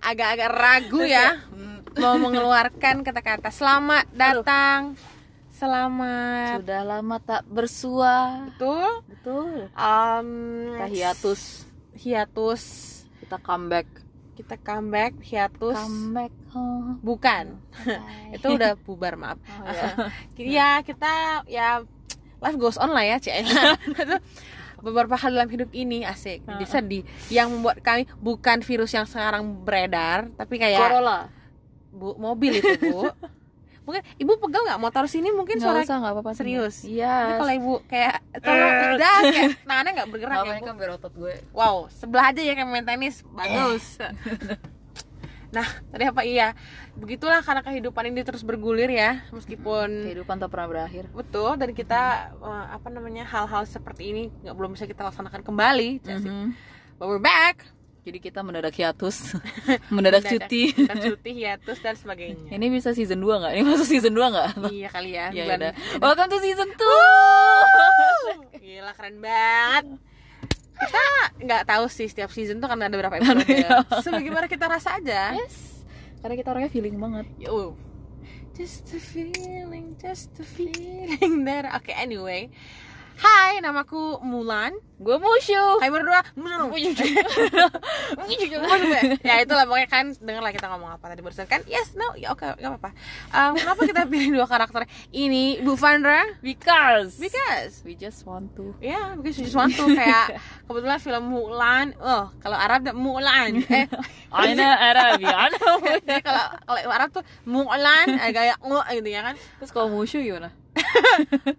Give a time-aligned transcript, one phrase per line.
[0.00, 1.42] agak-agak ragu ya
[1.94, 4.94] mau mengeluarkan kata-kata selamat datang
[5.50, 8.46] selamat Sudah lama tak bersua.
[8.46, 9.50] betul Betul.
[9.72, 10.28] um,
[10.72, 11.40] Kita hiatus.
[11.94, 12.62] hiatus
[13.18, 13.88] Kita comeback.
[14.34, 17.02] kita comeback hiatus Comeback home.
[17.02, 17.58] bukan
[18.30, 19.90] itu udah bubar maaf Oh, ya.
[20.54, 21.12] ya kita
[21.44, 21.82] ya
[22.38, 23.50] life goes on lah ya cek Itu
[24.78, 26.42] beberapa hal dalam hidup ini asik.
[26.42, 31.28] Jadi sedih yang membuat kami bukan virus yang sekarang beredar tapi kayak Corolla.
[31.90, 33.08] bu mobil itu bu.
[33.88, 35.32] Mungkin ibu pegang nggak motor sini?
[35.32, 36.36] Mungkin suara nggak apa-apa.
[36.36, 36.84] serius.
[36.84, 37.08] Iya.
[37.08, 40.66] Tapi kalau ibu kayak tolong udah kayak tangannya nggak bergerak Nggak ya bu.
[40.68, 41.34] kan biar otot gue.
[41.50, 43.24] wow sebelah aja ya kayak main tenis.
[43.24, 43.96] Bagus
[45.48, 46.52] nah tadi apa iya
[46.94, 51.08] begitulah karena kehidupan ini terus bergulir ya meskipun Kehidupan tak pernah berakhir.
[51.10, 52.00] betul dan kita
[52.34, 56.20] eh, apa namanya hal-hal seperti ini nggak belum bisa kita laksanakan kembali Cek.
[56.20, 56.46] Mhm.
[56.96, 57.64] but we're back
[58.00, 59.36] Jadi kita mendadak hiatus.
[59.94, 60.72] mendadak cuti.
[60.74, 63.52] mendadak cuti hiatus dan sebagainya Ini bisa season 2 nggak?
[63.52, 64.48] Ini masuk season 2 nggak?
[64.70, 65.72] iya kali ya Ya bulan- udah.
[65.98, 66.88] Welcome to season 2.
[68.64, 69.84] Gila keren banget.
[70.88, 71.04] Kita
[71.38, 73.44] nggak tahu sih setiap season tuh kan ada berapa episode.
[74.02, 75.36] Sebagaimana kita rasa aja.
[75.36, 75.84] yes.
[76.18, 77.28] Karena kita orangnya feeling banget.
[77.38, 77.76] Yo.
[78.58, 81.70] Just a feeling, just a feeling that.
[81.78, 82.50] Oke, anyway.
[83.18, 84.78] Hai, namaku Mulan.
[84.98, 85.82] Gue Mushu.
[85.82, 86.22] Hai berdua.
[89.26, 91.66] ya itulah pokoknya kan denger lah kita ngomong apa tadi barusan kan.
[91.66, 92.90] Yes, no, ya oke, nggak apa-apa.
[93.34, 96.30] Um, kenapa kita pilih dua karakter ini, Bu Vandra?
[96.38, 97.18] Because.
[97.18, 98.78] Because We just want to.
[98.78, 100.38] Ya, because you just want to kayak
[100.70, 101.98] kebetulan film Mulan.
[101.98, 103.66] Oh, kalau Arab Mulan.
[103.66, 103.90] Eh,
[104.34, 105.50] Aina Arabian.
[106.06, 109.34] jadi kalau kalau Arab tuh Mulan eh, kayak ngu gitu ya kan.
[109.58, 110.54] Terus kalau Mushu gimana?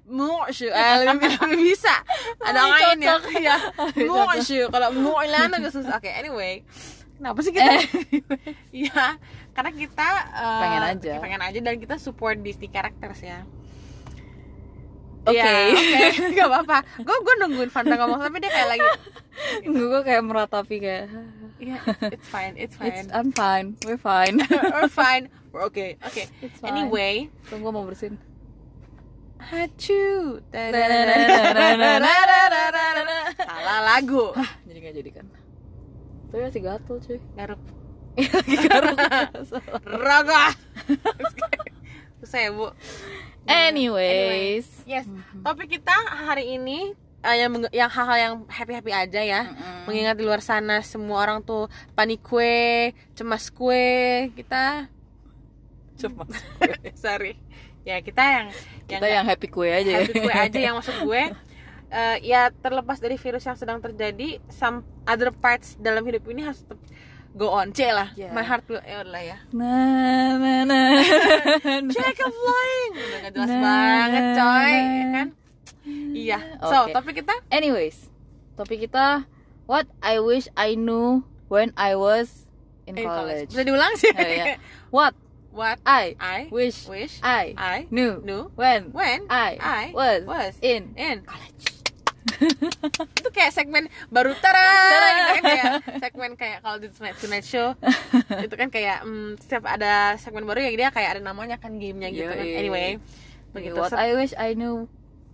[0.10, 1.96] Mushu eh, lebih, lebih bisa.
[2.42, 3.16] Ada Ay, lain ya.
[3.40, 3.58] Ya,
[4.10, 4.68] Mushu.
[4.70, 5.98] Kalau Mulan agak susah.
[5.98, 6.64] Oke, anyway.
[7.20, 7.84] Kenapa sih kita?
[8.80, 9.20] Iya,
[9.52, 11.14] karena kita eh, Pengen aja.
[11.20, 13.44] Pengen aja dan kita support Disney characters ya.
[15.28, 15.36] Oke.
[15.36, 15.76] Iya,
[16.16, 16.78] Oke, gak apa-apa.
[17.04, 18.88] Gue gue nungguin Fanda ngomong tapi dia kayak lagi.
[19.68, 21.06] Gue kayak meratapi kayak.
[21.60, 21.76] Iya,
[22.08, 22.96] it's fine, it's fine.
[22.96, 23.76] It's I'm fine.
[23.84, 24.40] We're fine.
[24.48, 25.28] We're fine.
[25.52, 26.00] We're okay.
[26.08, 26.32] Okay.
[26.64, 28.16] Anyway, Tunggu mau bersin.
[29.40, 30.44] Hacu.
[33.40, 34.36] Salah lagu.
[34.68, 35.26] Jadi nggak jadi kan?
[36.30, 37.20] Tapi masih gatel cuy.
[37.34, 37.62] Garuk.
[38.68, 38.98] Garuk.
[39.88, 40.54] Raga.
[42.22, 42.70] Susah ya, Bu.
[43.50, 44.68] Anyways.
[44.86, 45.08] Yes.
[45.42, 45.96] Topik kita
[46.28, 46.94] hari ini
[47.26, 49.42] eh, yang yang hal-hal yang happy-happy aja ya.
[49.90, 51.66] Mengingat di luar sana semua orang tuh
[51.98, 54.92] panik kue, cemas kue, kita
[56.00, 56.24] Cuma
[57.04, 57.36] sorry.
[57.82, 58.48] Ya, kita yang
[58.86, 60.00] kita yang happy kue aja ya.
[60.02, 61.24] happy kue aja yang maksud gue
[61.92, 66.62] eh, ya terlepas dari virus yang sedang terjadi some other parts dalam hidup ini harus
[66.62, 66.78] tetap
[67.32, 68.30] go on c lah Yeah.
[68.30, 70.90] my heart will ya udah ya Nah, nah, nah.
[71.88, 74.74] check a flying udah gak jelas Nah, banget coy nah.
[74.76, 75.28] ya kan
[76.12, 76.94] iya so Oke.
[76.94, 78.10] topik kita Anyways,
[78.54, 79.26] topik kita
[79.66, 82.46] what I wish I knew when I was
[82.86, 83.50] in, in college.
[83.50, 84.58] bisa diulang sih Oh, iya.
[84.90, 85.14] What
[85.52, 90.56] what I I wish wish I I knew knew when when I, I was, was
[90.62, 91.26] in in
[93.20, 94.70] itu kayak segmen baru tara
[95.18, 97.74] gitu kan kayak segmen kayak kalau di Tonight, Tonight Show.
[98.46, 102.12] Itu kan kayak mm, setiap ada segmen baru ya dia kayak ada namanya kan gamenya
[102.14, 102.46] gitu kan.
[102.46, 103.02] Anyway
[103.50, 103.76] begitu.
[103.82, 104.86] what I wish I knew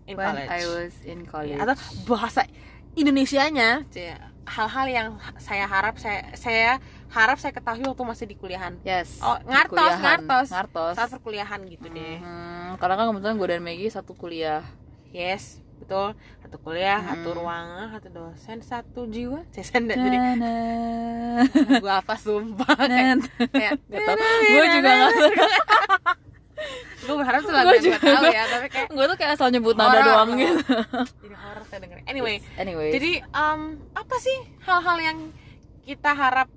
[0.07, 0.49] in when college.
[0.49, 1.59] I was in college.
[1.59, 1.75] atau
[2.07, 2.47] bahasa
[2.95, 4.15] Indonesianya cie,
[4.47, 6.79] hal-hal yang saya harap saya saya
[7.15, 9.17] harap saya ketahui waktu masih di kuliahan Yes.
[9.19, 10.01] oh ngartos kuliahan.
[10.01, 10.93] ngartos Ngartos.
[10.93, 14.67] saat perkuliahan gitu deh Hmm, karena kan kebetulan gue dan Maggie satu kuliah.
[15.09, 17.37] yes betul satu kuliah satu Hmm.
[17.37, 20.17] ruangan satu dosen satu jiwa saya sendiri jadi
[21.83, 24.15] gue apa sumpah kayak, kayak Gak tau.
[24.45, 25.09] Gue juga gak tau.
[26.97, 29.31] gue berharap tuh lagu Gue yang gue juga tahu ya tapi kayak Gue tuh kayak
[29.35, 30.05] asal nyebut nada Horor.
[30.05, 30.57] doang gitu.
[31.22, 32.90] jadi horor saya dengerin anyway Anyway.
[32.90, 33.61] jadi um,
[33.93, 35.17] apa sih hal-hal yang
[35.84, 36.47] kita harap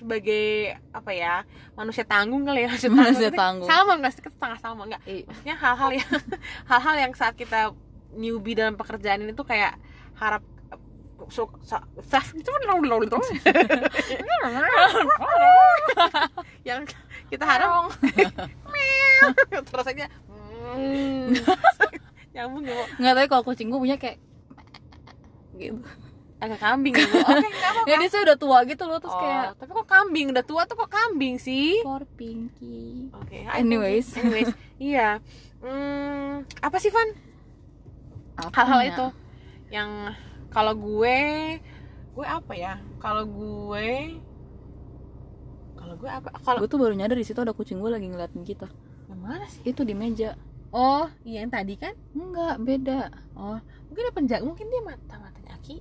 [0.00, 1.44] sebagai apa ya
[1.76, 2.72] manusia tanggung kali ya.
[2.72, 3.68] Manusia Manusia tanggung.
[3.68, 4.22] sama nggak sih?
[4.24, 5.02] Setengah sama nggak?
[5.28, 6.10] Maksudnya hal-hal yang
[6.72, 7.76] hal-hal yang saat kita
[8.16, 9.76] newbie dalam pekerjaan ini tuh kayak
[10.16, 10.40] harap
[11.28, 11.76] so, so,
[16.68, 16.82] yang
[17.28, 17.92] kita harap
[19.68, 21.36] terus aja hmm,
[22.34, 22.84] nyambung ya Bu.
[22.98, 24.18] nggak tahu kalau kucing gue punya kayak
[25.60, 25.76] gitu.
[26.40, 27.04] Agak kambing Bu.
[27.30, 29.86] oke nggak apa Ya dia sih udah tua gitu loh terus Oh, kayak tapi kok
[29.86, 30.26] kambing?
[30.32, 31.80] Udah tua tuh kok kambing sih?
[31.80, 33.12] For Pinky.
[33.12, 34.12] oke Anyways.
[34.14, 34.48] anyways
[34.82, 35.20] iya.
[35.60, 37.12] Hmm, apa sih Van?
[38.50, 39.06] Hal-hal itu
[39.68, 40.16] yang
[40.48, 41.18] kalau gue
[42.10, 42.74] gue apa ya?
[42.96, 44.16] Kalau gue
[45.76, 46.28] kalau gue apa?
[46.38, 48.68] Kalau gue tuh baru nyadar di situ ada kucing gue lagi ngeliatin kita.
[49.06, 49.60] Yang mana sih?
[49.62, 50.36] Itu di meja.
[50.70, 51.92] Oh iya yang tadi kan?
[52.12, 53.00] Enggak beda.
[53.34, 55.76] Oh mungkin dia penjaga mungkin dia mata matanya aki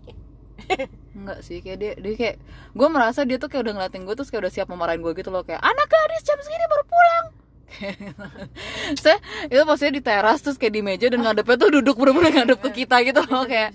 [1.18, 2.36] enggak sih kayak dia dia kayak
[2.76, 5.30] gue merasa dia tuh kayak udah ngeliatin gue terus kayak udah siap memarahin gue gitu
[5.32, 7.26] loh kayak anak gadis jam segini baru pulang.
[9.04, 12.60] Saya itu maksudnya di teras terus kayak di meja dan ngadepnya tuh duduk bener-bener ngadep
[12.60, 13.72] ke kita gitu loh kayak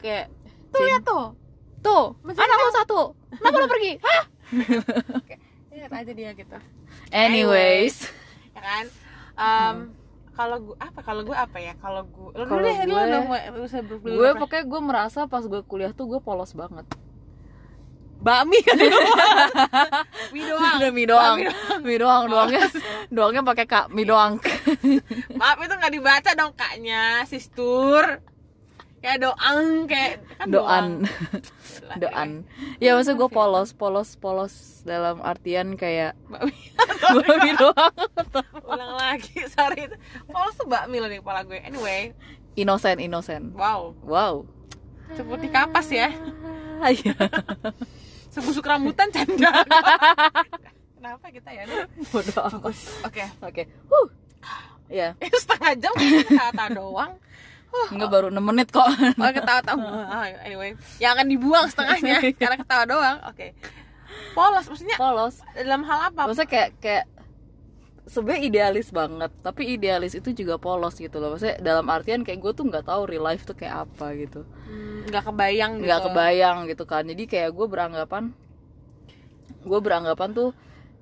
[0.00, 0.24] kayak
[0.70, 1.26] tuh lihat tuh.
[1.80, 3.00] Tuh anak lo satu
[3.40, 3.92] kenapa lo pergi?
[4.04, 4.22] Hah?
[5.72, 6.56] Lihat aja dia gitu.
[7.10, 8.08] Anyways
[8.56, 8.84] ya kan?
[9.40, 9.76] Em,
[10.40, 10.98] kalau gue apa?
[11.04, 11.76] Kalau gue apa ya?
[11.76, 13.60] Kalau gue lu dulu deh lu gue- udah mulai lu
[14.00, 16.88] ber- gue pokoknya gue merasa pas gue kuliah tuh gue polos banget.
[18.20, 18.56] Bakmi.
[20.32, 20.76] Mie doang.
[20.80, 20.92] Udah doang.
[20.92, 21.38] Mie doang.
[21.84, 22.64] mie doang doangnya.
[23.08, 24.40] Doangnya pakai kak mie doang.
[25.40, 28.24] Maaf itu nggak dibaca dong kaknya sistur.
[29.00, 30.84] Kayak doang kayak kan doan.
[31.04, 31.98] doang.
[32.00, 32.28] doan.
[32.80, 36.54] Ya maksud gue polos polos polos dalam artian kayak bakmi.
[37.44, 37.94] mie doang.
[38.64, 39.88] Ulang lagi sorry.
[40.28, 41.60] Tuh bakmi loh di kepala gue.
[41.60, 42.12] Anyway.
[42.58, 43.94] Inosen inosen wow.
[44.02, 44.46] Wow.
[45.14, 46.10] Seperti kapas ya.
[46.80, 47.12] Iya.
[48.30, 49.52] sebusuk rambutan canda.
[50.96, 51.64] Kenapa kita ya?
[52.08, 53.04] Bodoh fokus.
[53.04, 53.26] Oke.
[53.44, 53.62] Oke.
[53.90, 54.08] Huh.
[54.90, 55.92] Ya itu setengah jam
[56.26, 57.14] kata doang.
[57.70, 58.82] Nggak baru 6 menit kok.
[58.82, 60.26] Oh ketawa-tawa.
[60.42, 60.74] Anyway.
[60.98, 62.16] Yang akan dibuang setengahnya.
[62.40, 63.18] Karena ketawa doang.
[63.30, 63.54] Oke
[64.30, 65.42] Polos Maksudnya polos.
[65.52, 66.26] dalam hal apa?
[66.26, 67.04] maksudnya kayak kayak
[68.06, 71.34] sebenarnya idealis banget tapi idealis itu juga polos gitu loh.
[71.34, 74.42] Maksudnya dalam artian kayak gue tuh nggak tahu real life tuh kayak apa gitu.
[74.66, 75.84] Hmm, Nggak kebayang gitu.
[75.86, 77.02] nggak kebayang gitu kan.
[77.06, 78.24] Jadi kayak gue beranggapan
[79.60, 80.50] gue beranggapan tuh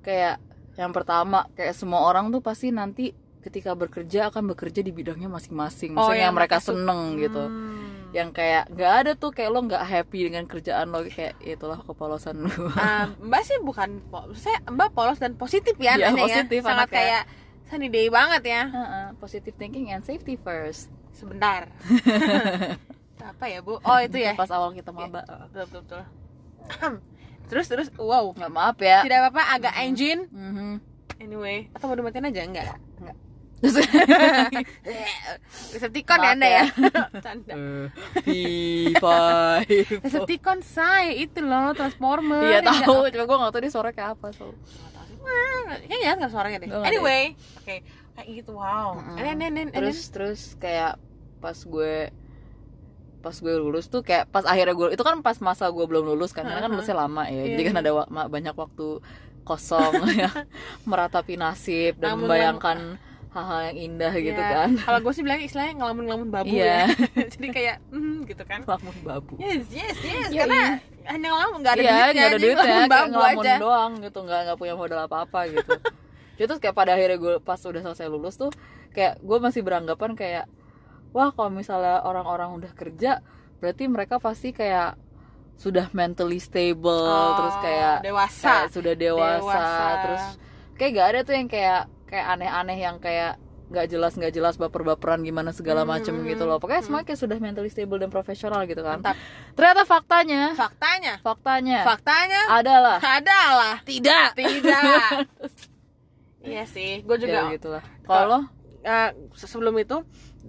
[0.01, 0.35] kayak
[0.75, 5.95] yang pertama kayak semua orang tuh pasti nanti ketika bekerja akan bekerja di bidangnya masing-masing.
[5.95, 7.39] Oh, maksudnya yang yang mereka seneng gitu.
[7.39, 7.98] Hmm.
[8.09, 12.49] Yang kayak nggak ada tuh kayak lo nggak happy dengan kerjaan lo kayak itulah kepolosan
[12.49, 12.73] lo.
[12.73, 14.01] Ah, Mbak sih bukan
[14.33, 17.23] Saya Mbak polos dan positif ya Iya, anaknya positif ya Sangat kayak
[17.69, 18.61] Sunny day banget ya.
[18.65, 20.89] Heeh, positive thinking and safety first.
[21.13, 21.69] Sebentar.
[23.29, 23.77] Apa ya bu?
[23.77, 24.33] Oh itu ya.
[24.33, 25.21] Pas awal kita maba.
[25.53, 26.01] Betul betul, betul.
[27.45, 28.33] Terus terus Wow.
[28.33, 29.05] Nggak maaf ya.
[29.05, 30.25] Tidak apa-apa agak engine.
[30.33, 30.81] Mhm.
[31.19, 32.41] Anyway Atau mau dimatiin aja?
[32.47, 32.65] Enggak
[32.97, 33.17] Enggak.
[35.69, 36.65] Decepticon ya anda ya, ya.
[37.25, 37.53] Canda.
[38.23, 39.03] P5
[39.99, 44.09] Decepticon saya itu loh Transformer Iya Yang tahu, cuma gue gak tahu dia suara kayak
[44.15, 44.55] apa so.
[45.85, 46.69] Kayaknya ya kan suaranya deh.
[46.81, 47.83] Anyway Oke.
[48.15, 48.97] Kayak gitu wow.
[49.15, 50.97] And then, Terus terus kayak
[51.39, 52.11] pas gue
[53.19, 56.31] pas gue lulus tuh kayak pas akhirnya gue itu kan pas masa gue belum lulus
[56.31, 56.79] kan karena kan Uh-huh.
[56.79, 57.81] lulusnya lama ya Iya, jadi kan iya.
[57.83, 58.87] ada wa- banyak waktu
[59.43, 60.31] kosong ya.
[60.83, 62.77] Meratapi nasib dan Namun- membayangkan
[63.29, 64.53] hal-hal yang indah gitu Iya.
[64.57, 66.89] kan Kalau gue sih bilangnya istilahnya ngelamun-ngelamun babu Iya.
[66.89, 71.11] ya Jadi kayak hmm, gitu kan lamun babu Yes, yes, yes Iya, Karena iya.
[71.13, 74.19] hanya ngelamun Gak ada iya, duitnya nggak ada duitnya, ngelamun babu ngelamun aja doang gitu,
[74.25, 75.73] nggak nggak punya modal apa-apa gitu.
[76.39, 78.47] Jadi terus kayak pada akhirnya gue pas udah selesai lulus tuh,
[78.93, 80.45] kayak gue masih beranggapan kayak,
[81.11, 83.19] wah kalau misalnya orang-orang udah kerja,
[83.57, 84.95] berarti mereka pasti kayak
[85.59, 90.01] sudah mentally stable, Oh, terus kayak Dewasa kayak sudah dewasa, Dewasa.
[90.05, 90.23] terus
[90.79, 93.35] kayak gak ada tuh yang kayak kayak aneh-aneh yang kayak
[93.69, 96.57] nggak jelas nggak jelas baper-baperan gimana segala Hmm, macem gitu loh.
[96.57, 98.97] Pokoknya semua kayak sudah mentally stable dan profesional gitu kan.
[98.97, 99.13] Mantap.
[99.53, 101.13] Ternyata faktanya, Faktanya.
[101.19, 104.33] faktanya Faktanya adalah adalah tidak.
[104.33, 105.11] Tidak.
[106.39, 107.83] Iya sih gue juga ya gitulah.
[108.01, 108.47] Kalau
[108.81, 110.07] eh, se- sebelum itu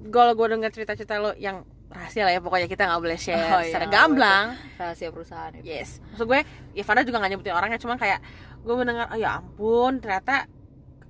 [0.08, 3.58] kalau gue dengar cerita-cerita lo yang rahasia lah ya pokoknya kita nggak boleh share Oh,
[3.58, 4.46] iya, secara nggak gamblang.
[4.78, 5.66] rahasia perusahaan itu.
[5.66, 5.98] Yes.
[6.08, 6.40] Maksud gue
[6.72, 8.22] ya Fanda juga nggak nyebutin orangnya cuma kayak
[8.60, 10.46] gue mendengar oh ya ampun ternyata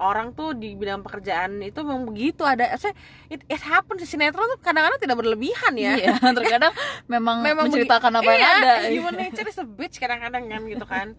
[0.01, 2.97] orang tuh di bidang pekerjaan itu memang begitu ada saya
[3.29, 4.01] it, it happens.
[4.01, 5.93] Di sinetron tuh kadang-kadang tidak berlebihan ya.
[6.01, 6.73] Iya terkadang
[7.05, 8.73] memang, memang menceritakan apa yang iya, ada.
[8.97, 11.13] human nature is a bitch kadang-kadang kan gitu kan.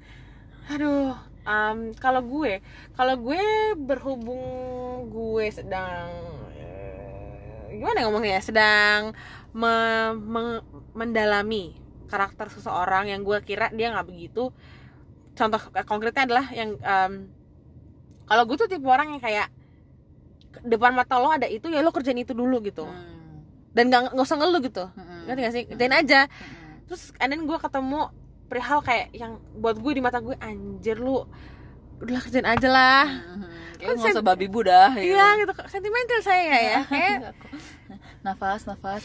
[0.73, 1.13] Aduh
[1.45, 2.61] um, kalau gue
[2.97, 3.43] kalau gue
[3.77, 6.09] berhubung gue sedang
[6.57, 8.99] eh, gimana ya ngomongnya ya, sedang
[9.53, 10.65] me- me-
[10.97, 11.77] mendalami
[12.09, 14.51] karakter seseorang yang gue kira dia nggak begitu
[15.41, 17.13] contoh konkretnya adalah yang um,
[18.29, 19.49] kalau gue tuh tipe orang yang kayak
[20.61, 22.85] depan mata lo ada itu ya lo kerjain itu dulu gitu.
[22.85, 23.09] Hmm.
[23.71, 24.85] dan nggak nggak usah ngeluh gitu.
[24.85, 25.25] Hmm.
[25.25, 25.63] ngerti gak sih?
[25.65, 26.19] Kerjain aja.
[26.29, 26.85] Hmm.
[26.85, 28.13] terus and then gue ketemu
[28.51, 31.25] perihal kayak yang buat gue di mata gue anjir lu
[32.03, 33.05] udah kerjain aja lah.
[33.09, 33.49] Hmm.
[33.81, 35.17] Kan nggak usah babi budah gitu.
[35.17, 35.51] iya gitu.
[35.65, 37.33] Sentimental saya ya kayak
[38.27, 39.01] nafas nafas.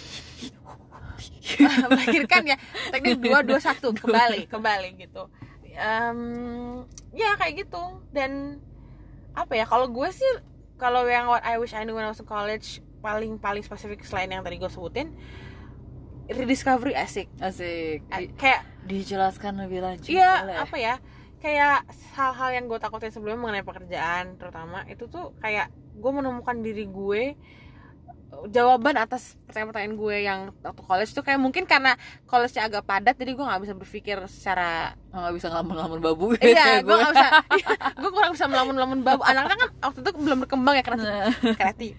[1.89, 2.57] Melahirkan ya.
[2.93, 3.97] Teknik dua dua satu.
[3.97, 5.33] Kembali kembali gitu
[5.77, 6.21] Em,
[7.13, 8.61] ya kayak gitu dan
[9.33, 10.29] apa ya kalau gue sih
[10.77, 14.01] kalau yang what I wish I knew when I was in college paling paling spesifik
[14.03, 15.13] selain yang tadi gue sebutin
[16.27, 20.57] rediscovery asik asik Di- kayak dijelaskan lebih lanjut Iya, boleh?
[20.59, 20.95] apa ya?
[21.37, 21.85] kayak
[22.17, 27.37] hal-hal yang gue takutin sebelumnya mengenai pekerjaan terutama itu tuh kayak gue menemukan diri gue
[28.53, 31.97] jawaban atas pertanyaan-pertanyaan gue yang waktu college tuh kayak mungkin karena
[32.29, 36.25] college-nya agak padat jadi gue nggak bisa berpikir secara nggak bisa ngelamun-ngelamun babu.
[36.37, 37.29] Gitu iya ya gue nggak bisa.
[37.57, 39.23] Iya, gue kurang bisa melamun-melamun babu.
[39.25, 41.07] Anaknya kan waktu itu belum berkembang ya kreatif.
[41.09, 41.93] Nah, kreatif.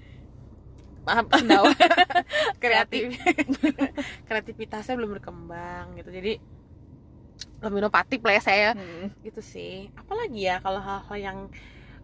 [1.07, 1.71] Maaf sendawa
[2.63, 3.05] kreatif.
[4.27, 6.09] Kreativitasnya belum berkembang gitu.
[6.11, 6.33] Jadi
[7.57, 8.69] belum inovatif lah ya saya.
[8.77, 9.09] Hmm.
[9.25, 9.89] gitu sih.
[9.97, 11.39] Apalagi ya kalau hal-hal yang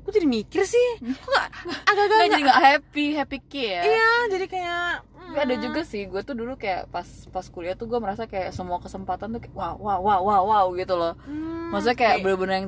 [0.03, 0.87] gue jadi mikir sih?
[0.99, 1.47] Kok gak
[1.83, 3.71] agak-agak Nggak, jadi nggak happy happy kid.
[3.73, 4.87] Ya iya jadi kayak
[5.23, 8.51] Tapi ada juga sih gue tuh dulu kayak pas pas kuliah tuh gue merasa kayak
[8.51, 11.15] semua kesempatan tuh kayak wow wow wow wow wow gitu loh.
[11.23, 12.23] Hmm, maksudnya kayak oke.
[12.23, 12.67] bener-bener yang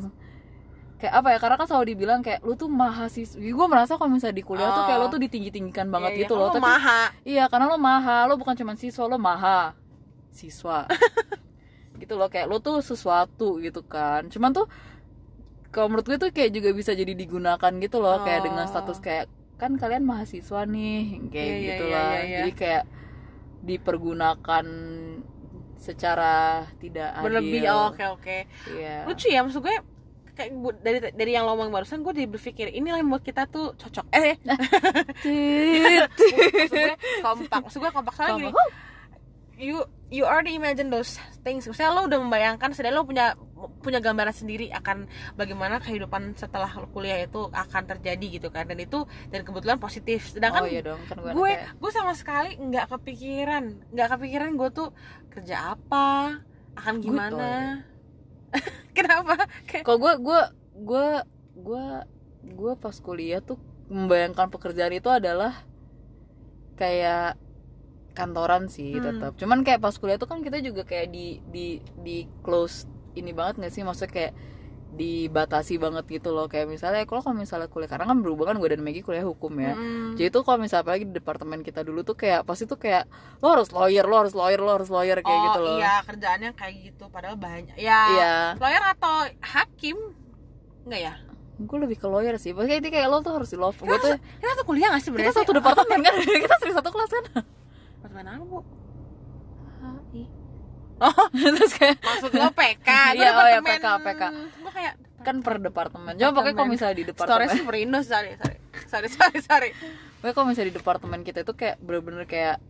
[0.96, 4.34] kayak apa ya karena kan selalu dibilang kayak lu tuh mahasiswi gue merasa kalau misalnya
[4.34, 5.12] di kuliah tuh kayak lu Oh.
[5.12, 6.48] tuh ditinggi-tinggikan banget Iya, iya, gitu loh.
[6.48, 7.01] Kamu tapi maha.
[7.24, 9.75] iya karena lo maha lo bukan cuma siswa lo maha.
[10.32, 10.88] Siswa.
[11.96, 14.27] Gitu loh kayak lo tuh sesuatu gitu kan.
[14.27, 14.68] Cuman tuh
[15.75, 18.72] kalau menurut gue tuh kayak juga bisa jadi digunakan gitu loh kayak dengan Oh.
[18.72, 19.27] status kayak
[19.60, 22.08] kan kalian mahasiswa nih kayak Iya, iya, gitu iya, lah.
[22.08, 22.38] iya, iya.
[22.39, 22.84] jadi kayak
[23.65, 24.65] dipergunakan
[25.75, 28.38] secara tidak berlebih oh, oke oke.
[28.72, 29.03] Iya.
[29.03, 29.75] lucu ya maksud gue
[30.36, 30.51] kayak
[30.84, 34.08] dari dari yang lo barusan gue jadi berpikir inilah yang buat kita tuh cocok.
[34.12, 34.36] Eh
[36.72, 38.13] gue kompak maksud gue kompak.
[38.15, 38.51] Soalnya gini
[39.55, 39.79] you
[40.12, 41.63] you already imagine those things.
[41.67, 47.24] Maksudnya lo udah membayangkan sedang lo punya punya gambaran sendiri akan bagaimana kehidupan setelah kuliah
[47.24, 48.67] itu akan terjadi gitu kan.
[48.67, 50.27] Dan itu dan kebetulan positif.
[50.27, 53.63] Sedangkan oh iya dong kan gue, gue anaknya- gue sama sekali nggak kepikiran.
[53.89, 54.89] Nggak kepikiran gue tuh
[55.29, 56.39] kerja apa
[56.75, 57.47] akan gimana.
[58.51, 58.59] iya.
[58.97, 59.47] kenapa?
[59.65, 60.41] Kayak kalau gue gue
[60.75, 61.07] gue
[61.55, 61.85] gue
[62.45, 63.55] gue pas kuliah tuh
[63.88, 65.63] membayangkan pekerjaan itu adalah
[66.75, 67.39] kayak
[68.12, 69.05] kantoran sih Hmm.
[69.05, 69.31] tetap.
[69.35, 73.63] Cuman kayak pas kuliah tuh kan kita juga kayak di di di close ini banget
[73.63, 73.81] gak sih?
[73.81, 74.34] Maksudnya kayak
[74.95, 76.48] dibatasi banget gitu loh.
[76.48, 79.51] Kayak misalnya kalau kalau misalnya kuliah karena kan berhubung kan gue dan Maggie kuliah hukum
[79.60, 79.75] ya.
[79.75, 80.15] Mm.
[80.15, 83.05] jadi tuh kalau misalnya apalagi di departemen kita dulu tuh kayak pasti tuh kayak
[83.43, 85.77] lo harus lawyer lo harus lawyer lo harus lawyer kayak oh gitu loh.
[85.77, 87.75] iya kerjaannya kayak gitu padahal banyak.
[87.75, 88.36] Ya iya.
[88.55, 89.98] lawyer atau hakim?
[90.88, 91.13] Enggak ya?
[91.55, 92.55] Gue lebih ke lawyer sih.
[92.55, 95.12] Pokoknya ini kayak lo tuh harus di law gue tuh kita tuh kuliah nggak sih
[95.12, 96.13] kita satu departemen kan?
[96.48, 97.25] Kita sering satu kelas kan?
[98.00, 98.60] Departemen apa bu
[101.02, 101.25] oh
[101.56, 104.22] terus kayak maksud lo PK Iya, oh ya, PK, PK.
[104.64, 106.14] gue kayak kan per departemen.
[106.22, 107.50] Cuma pokoknya kalau misalnya di story departemen.
[107.50, 108.58] sih perindo sorry sorry.
[108.86, 109.70] Sorry sorry sorry.
[110.22, 112.62] Pokoknya kalau misalnya di departemen kita itu kayak bener-bener kayak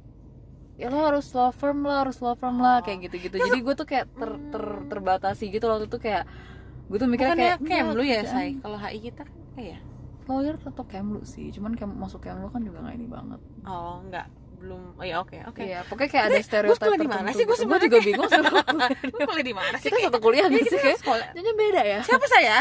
[0.76, 3.36] ya lo harus law firm lah harus law firm lah kayak gitu-gitu.
[3.36, 6.24] Jadi gue tuh kayak ter, ter terbatasi gitu loh itu kayak
[6.88, 8.32] gue tuh mikirnya bukannya kayak Kemlu ya kerjaan.
[8.32, 9.80] Say kalau HI kita kan kayak
[10.26, 13.40] lawyer atau Kemlu sih cuman kayak masuk Kemlu kan juga nggak ini banget.
[13.68, 15.62] Oh enggak belum oh ya oke oke.
[15.62, 17.44] Iya pokoknya kayak ada stereotip gue di mana sih?
[17.44, 17.62] Gue gitu.
[17.66, 18.30] sebenarnya juga bingung
[19.06, 19.90] Lu kuliah di mana sih?
[19.92, 21.28] Kita satu kuliah Iya, nggak sih kayak sekolah.
[21.36, 22.00] Jadinya beda ya.
[22.04, 22.58] Siapa saya?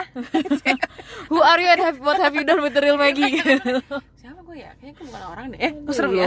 [1.32, 3.38] Who are you and have, what have you done with the real Maggie?
[4.22, 4.70] Siapa gue ya?
[4.78, 5.58] Kayaknya gue bukan orang deh.
[5.62, 6.26] Eh gue serem ya.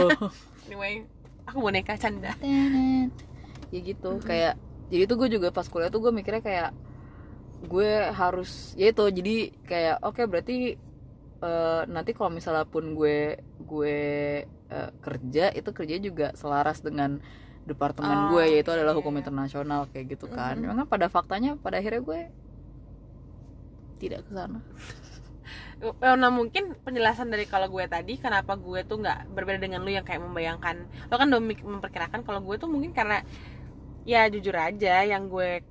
[0.68, 1.04] Anyway
[1.48, 2.36] aku boneka canda.
[3.68, 6.70] Ya gitu kayak jadi tuh gue juga pas kuliah tuh gue mikirnya kayak
[7.68, 10.78] gue harus ya itu jadi kayak oke berarti
[11.42, 13.98] eh, nanti kalau misalnya pun gue gue
[14.48, 17.22] eh, kerja itu kerja juga selaras dengan
[17.68, 20.56] departemen Oh, gue yaitu adalah iya, hukum internasional kayak gitu kan.
[20.56, 20.72] Mhm.
[20.72, 22.20] memang pada faktanya pada akhirnya gue
[24.00, 24.60] tidak ke sana.
[26.02, 30.02] Nah mungkin penjelasan dari kalau gue tadi kenapa gue tuh nggak berbeda dengan lu yang
[30.02, 33.22] kayak membayangkan lo kan udah memperkirakan kalau gue tuh mungkin karena
[34.02, 35.62] ya jujur aja yang gue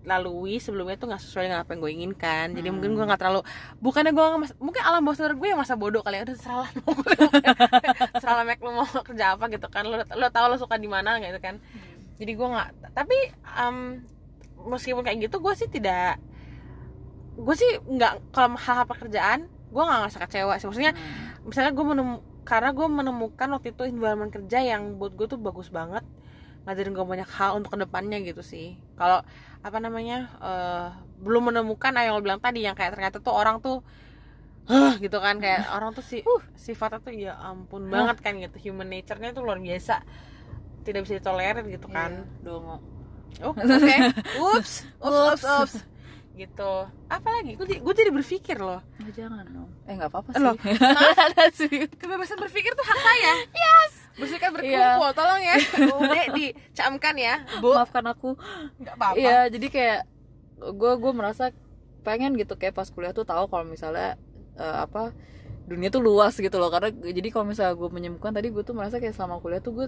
[0.00, 2.46] lalui sebelumnya tuh nggak sesuai dengan apa yang gue inginkan.
[2.56, 2.74] Jadi Hmm.
[2.80, 3.40] mungkin gue nggak terlalu
[3.78, 4.26] bukannya gue
[4.56, 6.22] mungkin alam bawah sadar gue yang masa bodoh kali ya.
[6.24, 6.94] Udah seralah mau
[8.16, 9.84] seralah lu mau kerja apa gitu kan.
[9.84, 11.60] Lo lo tau lo suka di mana gitu kan.
[12.16, 13.16] Jadi gue nggak tapi
[13.60, 14.04] em,
[14.64, 16.20] meskipun kayak gitu gue sih tidak
[17.36, 19.40] gue sih nggak kalau hal-hal pekerjaan
[19.70, 20.66] gue nggak ngerasa kecewa sih.
[20.68, 21.44] Maksudnya Hmm.
[21.48, 22.08] misalnya gue menem
[22.40, 26.02] karena gue menemukan waktu itu environment kerja yang buat gue tuh bagus banget
[26.70, 29.26] ngajarin gue banyak hal untuk ke depannya gitu sih kalau
[29.60, 33.58] apa namanya eh, belum menemukan ah, yang lo bilang tadi yang kayak ternyata tuh orang
[33.58, 33.82] tuh
[34.70, 36.22] huh, gitu kan kayak orang tuh si
[36.54, 40.06] sifatnya tuh ya ampun banget kan gitu human nature-nya tuh luar biasa
[40.86, 42.64] tidak bisa ditolerir gitu kan Iya, dong
[43.38, 43.96] Oh, oke.
[44.58, 45.74] Ups, ups, ups, ups.
[46.34, 46.72] Gitu.
[47.06, 47.54] Apalagi?
[47.54, 48.82] Gue, gue jadi berpikir loh.
[48.98, 50.54] Nggak, jangan dong eh nggak apa-apa sih Loh,
[51.94, 53.32] Kebebasan berpikir tuh hak saya.
[53.54, 53.99] Yes.
[54.18, 55.54] Bersikap berkumpul, tolong ya.
[56.02, 57.74] Udah dicamkan ya, Bu.
[57.74, 58.34] maafkan aku
[58.76, 59.16] Enggak apa-apa.
[59.16, 60.00] Iya, jadi kayak
[60.60, 61.54] gue gue merasa
[62.00, 64.16] pengen gitu kayak pas kuliah tuh tahu kalau misalnya
[64.56, 65.12] eh, apa
[65.64, 68.98] dunia tuh luas gitu loh karena jadi kalau misalnya gue menyembuhkan tadi gue tuh merasa
[68.98, 69.86] kayak selama kuliah tuh gue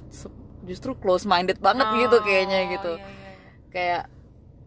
[0.62, 3.68] justru close minded banget gitu kayaknya gitu Oh, iya, iya, iya.
[3.68, 4.02] kayak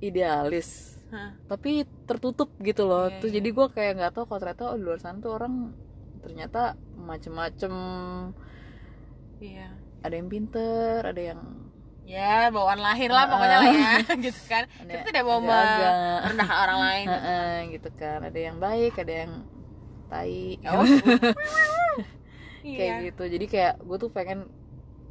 [0.03, 1.31] idealis Hah.
[1.47, 3.37] tapi tertutup gitu loh Iya, terus iya.
[3.39, 5.53] jadi gue kayak nggak tahu kalau ternyata oh, di luar sana tuh orang
[6.19, 6.61] ternyata
[6.99, 7.73] macem-macem
[9.41, 9.67] iya.
[10.05, 11.41] Ada yang pinter ada yang
[12.05, 13.93] ya bawaan lahir lah pokoknya lah ya
[14.25, 14.69] gitu kan.
[14.69, 17.17] Ada, kita tidak mau merendahkan orang lain gitu.
[17.17, 18.19] Heeh, gitu kan.
[18.21, 19.31] Ada yang baik ada yang
[20.07, 20.61] tai.
[20.69, 20.85] Oh.
[22.65, 23.05] kayak iya.
[23.09, 23.23] gitu.
[23.25, 24.49] Jadi kayak gue tuh pengen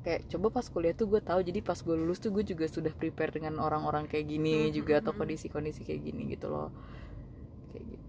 [0.05, 2.93] kayak coba pas kuliah tuh gue tahu jadi pas gue lulus tuh gue juga sudah
[2.93, 5.21] prepare dengan orang-orang kayak gini Hmm, juga hmm, atau hmm.
[5.25, 6.69] kondisi-kondisi kayak gini gitu loh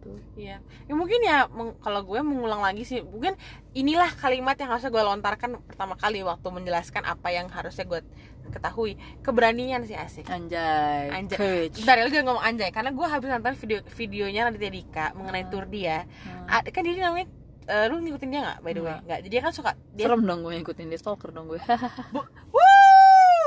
[0.06, 1.50] gitu Iya, ya mungkin ya
[1.82, 3.34] kalau gue mengulang lagi sih, mungkin
[3.74, 8.06] inilah kalimat yang harusnya gue lontarkan pertama kali waktu menjelaskan apa yang harusnya gue
[8.54, 8.94] ketahui.
[9.26, 10.30] Keberanian sih asik.
[10.30, 11.38] anjay Anjay.
[11.40, 15.06] courage Bentar ya, lu jangan ngomong anjay, karena gue habis nonton video videonya Raditya Dika
[15.18, 15.52] mengenai Hmm.
[15.52, 16.06] tour dia.
[16.22, 16.70] Hmm.
[16.70, 17.28] Kan dia namanya,
[17.66, 18.96] eh, lu ngikutin dia nggak by the way?
[19.10, 19.18] Nggak.
[19.26, 21.58] Jadi dia kan suka dia serem dong gue ngikutin dia stalker dong gue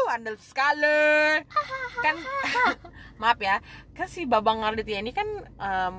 [0.08, 1.44] andal sekali.
[2.04, 2.16] kan
[3.20, 3.60] maaf ya,
[3.92, 5.28] kan si Babang Raditya ini kan
[5.60, 5.96] em,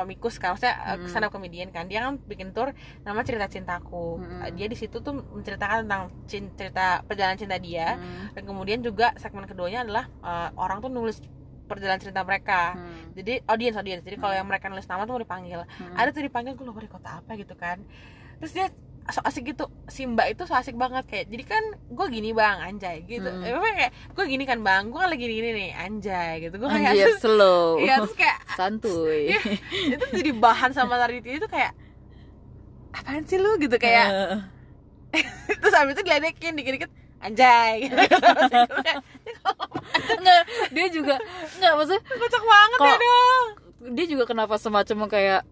[0.00, 1.04] komikus kan, maksudnya Hmm.
[1.04, 1.84] stand up comedian kan.
[1.84, 2.72] Dia kan bikin tour
[3.04, 4.18] nama cerita cintaku.
[4.18, 4.48] Hmm.
[4.56, 8.00] Dia di situ tuh menceritakan tentang cerita perjalanan cinta dia.
[8.00, 8.32] Hmm.
[8.32, 11.20] Dan kemudian juga segmen keduanya adalah eh, orang tuh nulis
[11.68, 12.74] perjalanan cerita mereka.
[12.74, 13.14] Hmm.
[13.14, 14.02] Jadi audiens audiens.
[14.02, 14.40] Jadi kalau Hmm.
[14.42, 15.60] yang mereka nulis nama tuh mau dipanggil.
[15.62, 15.94] Hmm.
[15.94, 17.78] Ada tuh dipanggil gue lupa di kota apa gitu kan.
[18.40, 18.66] Terus dia
[19.10, 19.66] so asik gitu.
[19.86, 22.58] Si mbak itu so asik banget kayak jadi kan gue gini bang.
[22.62, 23.26] Anjay gitu.
[23.26, 23.42] Hmm.
[23.42, 24.82] eh, pokoknya kayak gue gini kan bang.
[24.90, 25.70] Gue kan lagi gini, gini nih.
[25.74, 26.54] Anjay gitu.
[26.58, 27.78] Gue kayak Anjir slow.
[27.84, 29.34] Iya terus kayak santuy.
[29.34, 29.40] Iya.
[29.98, 31.72] itu jadi bahan sama Raditya itu kayak
[32.90, 33.58] apaan sih lu?
[33.58, 34.06] Gitu kayak
[35.60, 36.90] terus abis itu diledekin dikit-dikit
[37.20, 37.84] anjay.
[39.20, 39.50] Gitu
[40.10, 41.14] Enggak, dia juga
[41.58, 43.46] enggak maksudnya kocak banget ya dong.
[43.96, 45.42] dia juga kenapa semacam kayak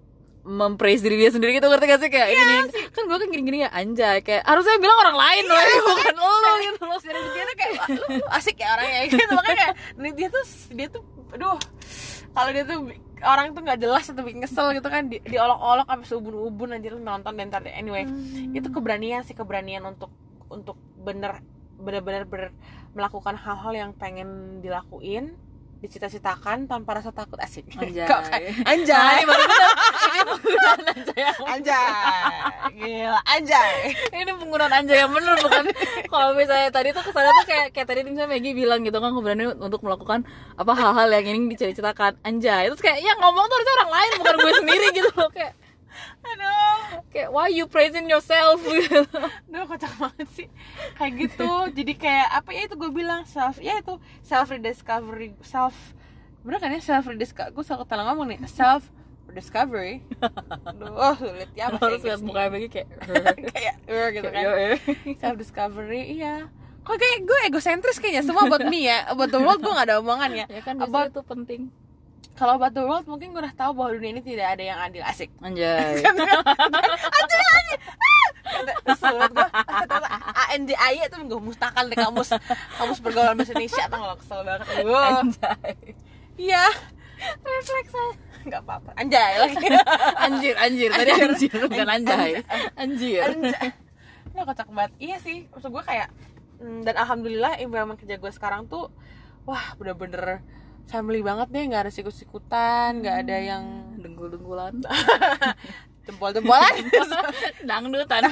[0.48, 2.08] mempraise diri dia sendiri gitu ngerti gak sih?
[2.08, 2.56] Kayak ini
[2.88, 4.24] kan gue kan gini-gini ya anjay.
[4.24, 6.32] Kayak harusnya bilang orang lain loh ya, bukan lo
[6.64, 6.82] gitu.
[6.88, 9.32] loh dari dia tuh kayak "Wah, lu asik ya orangnya gitu.
[9.36, 9.74] Makanya kayak
[10.16, 11.02] dia tuh dia tuh
[11.36, 11.58] aduh.
[12.32, 12.78] Kalau dia tuh
[13.18, 17.34] orang tuh nggak jelas atau bikin kesel gitu kan di, diolok-olok sampai seubun-ubun anjir nonton
[17.34, 17.74] dan ntar deh.
[17.74, 18.06] anyway
[18.54, 20.10] itu keberanian sih keberanian untuk
[20.46, 21.42] untuk bener
[21.78, 22.54] bener-bener ber-
[22.94, 25.34] melakukan hal-hal yang pengen dilakuin
[25.78, 27.66] dicita-citakan tanpa rasa takut asik.
[27.82, 28.06] Anjay.
[28.06, 29.18] Kok kayak, Nah, anjay
[30.08, 32.30] ini penggunaan anjay yang anjay.
[32.74, 33.72] Gila anjay.
[34.10, 35.64] Ini penggunaan anjay yang bener bukan?
[36.12, 39.20] Kalau misalnya tadi tuh kesannya tuh kayak kayak tadi misalnya Maggie bilang gitu kan aku
[39.22, 40.26] berani untuk melakukan
[40.58, 42.18] apa hal-hal yang ingin dicita-citakan.
[42.26, 42.70] Anjay.
[42.72, 45.30] Terus kayak ya ngomong tuh harusnya orang lain bukan gue sendiri gitu loh.
[45.30, 45.52] Kayak
[46.20, 47.02] aduh.
[47.08, 48.60] Kayak why you praising yourself?
[48.60, 49.02] Gitu
[49.50, 50.48] Duh kocak banget sih.
[50.94, 51.50] Kayak gitu.
[51.72, 55.74] Jadi kayak apa ya itu gue bilang Self Ya itu self rediscovery Self
[56.40, 56.78] Bener kan ya?
[56.78, 58.38] Self rediscovery Gue selalu ketahuan ngomong nih.
[58.46, 58.84] Self
[59.26, 60.00] rediscovery
[60.64, 62.88] Aduh sulit ya bahasa harus lihat mukanya Maggie kayak
[63.52, 64.40] Kayak "Eh," gitu kan.
[64.40, 64.76] Yo, eh.
[65.16, 66.48] Self discovery Iya.
[66.80, 69.04] Kok kayak gue egosentris kayaknya Semua buat me ya.
[69.06, 70.46] About the world gue gak ada omongan ya.
[70.48, 71.68] Ya kan About- itu penting
[72.38, 75.02] Kalau about the world Mungkin gue udah tahu bahwa dunia ini tidak ada yang adil
[75.02, 75.98] Asik anjay
[78.98, 79.48] Sulit gue
[80.54, 82.32] ANJAY itu gue musnahkan dari kamus
[82.78, 85.76] Kamus pergaulan bahasa Indonesia Atau gak kesel banget Gue anjay
[86.38, 86.64] Iya.
[87.42, 88.14] Refleks aja.
[88.46, 88.90] Enggak apa-apa.
[88.94, 89.66] Anjay lagi.
[90.22, 92.30] anjir anjir tadi anjir bukan anjay
[92.78, 93.68] anjir Anjay.
[94.38, 94.92] Nah, kocak banget.
[95.02, 95.50] Iya sih.
[95.50, 96.14] Maksud gue kayak
[96.62, 98.86] mm, dan alhamdulillah environment kerja gue sekarang tuh
[99.50, 100.46] wah bener-bener
[100.88, 103.64] family banget deh nggak ada sikut-sikutan nggak ada yang
[104.00, 104.80] denggul-denggulan
[106.08, 106.74] jempol-jempolan.
[107.68, 108.22] Dangdutan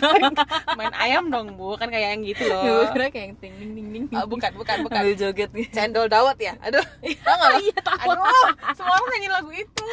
[0.81, 1.77] main ayam dong bu.
[1.77, 2.89] Kan kayak yang gitu loh.
[2.97, 4.05] Kira kayak yang ting ting ting ting.
[4.17, 4.97] Ah, bukan bukan bukan.
[4.97, 5.71] Sambil joget gitu.
[5.77, 6.57] Cendol dawet ya?
[6.65, 6.81] Aduh.
[7.21, 7.59] Tau nggak lo?
[7.61, 9.89] Iya tahu aduh semua orang nyanyi lagu itu.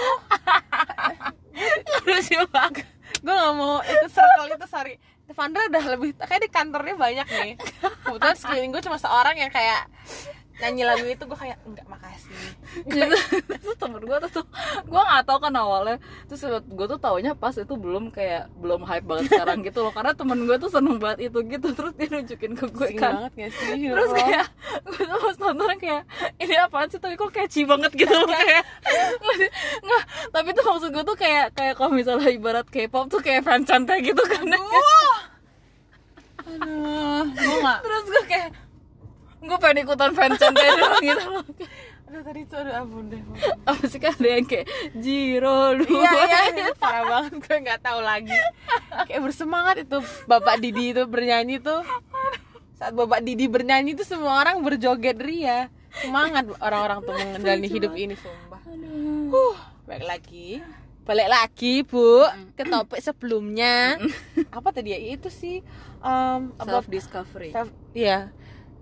[2.08, 2.88] Lucu banget.
[3.24, 4.96] Gue gak mau itu circle itu sorry.
[5.24, 7.54] Devandra udah lebih kayak di kantornya banyak nih.
[8.04, 9.88] Kebetulan sekeliling gue cuma seorang yang kayak
[10.64, 12.32] nyanyi lagu itu gue kayak enggak makasih.
[12.88, 13.18] Gitu.
[13.60, 14.46] terus temen gue tuh tuh
[14.88, 16.00] gue nggak tahu kan awalnya.
[16.32, 19.92] Terus gue tuh taunya pas itu belum kayak belum hype banget sekarang gitu loh.
[19.92, 21.68] Karena temen gue tuh seneng banget itu gitu.
[21.76, 23.28] Terus dia nunjukin ke gue kan.
[23.28, 23.68] banget gak sih?
[23.76, 24.48] Ya terus kayak
[24.88, 26.04] gue tuh pas nonton kayak
[26.40, 27.00] ini apaan sih?
[27.04, 28.32] Tapi kok catchy banget gitu loh.
[28.32, 28.64] Kayak
[29.84, 34.00] nggak tapi tuh maksud gue tuh kayak kayak kalau misalnya ibarat K-pop tuh kayak fanchantai
[34.00, 34.48] gitu kan.
[34.48, 35.20] Aduh.
[37.34, 38.63] Gue gak terus gue kayak
[39.44, 41.26] gue pengen ikutan fanchantai doang gitu.
[41.36, 41.46] Loh
[42.14, 43.18] aduh tadi tuh aduh ampun deh
[43.66, 46.22] apa sih kan ada yang kayak Jiro dua iya
[46.54, 48.38] iya itu parah banget gue nggak tahu lagi.
[49.10, 49.98] Kayak bersemangat itu
[50.30, 51.82] bapak Didi itu bernyanyi tuh.
[52.78, 55.74] Saat bapak Didi bernyanyi tuh semua orang berjoget ria.
[56.06, 58.62] Semangat orang-orang tuh menjalani hidup ini sumpah.
[59.34, 59.58] Huh,
[59.90, 60.62] balik lagi.
[61.10, 63.98] Balik lagi bu ke topik sebelumnya.
[64.54, 65.02] Apa tadi ya?
[65.02, 65.66] Itu sih
[66.04, 68.30] um, self discovery self iya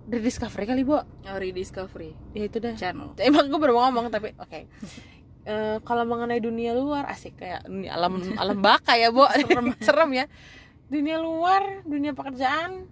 [0.02, 2.12] dari Discovery kali bu Oh, rediscovery.
[2.34, 2.74] Ya itu dah.
[2.74, 3.14] Channel.
[3.28, 4.60] Emang gue baru ngomong tapi oke.
[5.42, 7.38] Eh, kalau mengenai dunia luar asik.
[7.38, 9.66] Kayak dunia alam alam baka ya bu serem.
[9.86, 10.24] Serem ya.
[10.90, 12.90] Dunia luar dunia pekerjaan.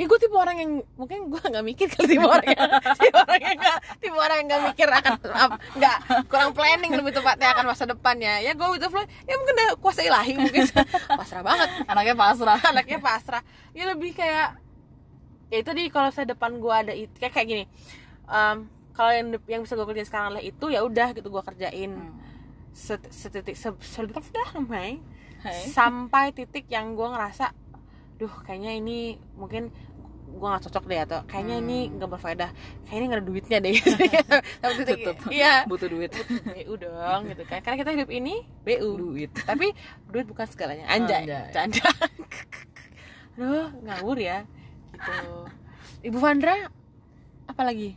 [0.00, 3.42] Ih gue tipe orang yang mungkin gue nggak mikir kali tipe orang yang tipe orang
[3.44, 5.12] yang nggak tipe orang yang nggak mikir akan
[5.76, 8.40] nggak kurang planning lebih tepatnya akan masa depannya.
[8.40, 10.64] Ya gue the flow ya mungkin udah kuasa ilahi mungkin.
[11.04, 11.68] Pasrah banget.
[11.84, 12.58] Anaknya pasrah.
[12.64, 13.42] Anaknya pasrah.
[13.76, 14.69] Ya lebih kayak
[15.50, 17.64] ya itu di kalau saya depan gue ada itu kayak kayak gini.
[18.30, 21.90] Em, kalau yang yang bisa gue kerjain sekarang adalah itu ya udah gitu gue kerjain.
[22.70, 24.00] Set, setitik se, se,
[25.74, 27.50] sampai titik yang gue ngerasa
[28.20, 29.72] duh kayaknya ini mungkin
[30.30, 32.50] gue nggak cocok deh atau kayaknya ini nggak berfaedah.
[32.86, 33.74] Kayaknya ini nggak ada duitnya deh.
[34.62, 35.16] Sampai titik Tetep.
[35.34, 35.66] iya.
[35.66, 36.10] Butuh duit.
[36.54, 37.58] BU dong gitu kan.
[37.66, 39.30] Karena kita hidup ini BU duit.
[39.34, 39.74] Tapi
[40.06, 40.86] duit bukan segalanya.
[40.86, 41.50] Anjay, Anjay.
[41.50, 41.90] canda.
[43.40, 44.44] Aduh ngawur ya
[45.00, 45.48] gitu.
[46.04, 46.68] Ibu Vandra
[47.48, 47.96] apa lagi?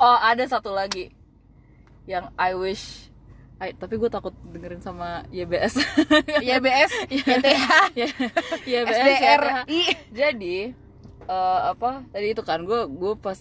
[0.00, 1.14] Oh ada satu lagi
[2.08, 3.10] yang I wish
[3.60, 5.76] I, tapi gue takut dengerin sama YBS
[6.48, 8.08] YBS YTH ya.
[8.64, 10.72] YBS SDRI jadi
[11.28, 13.36] eh, apa tadi itu kan gue gue pas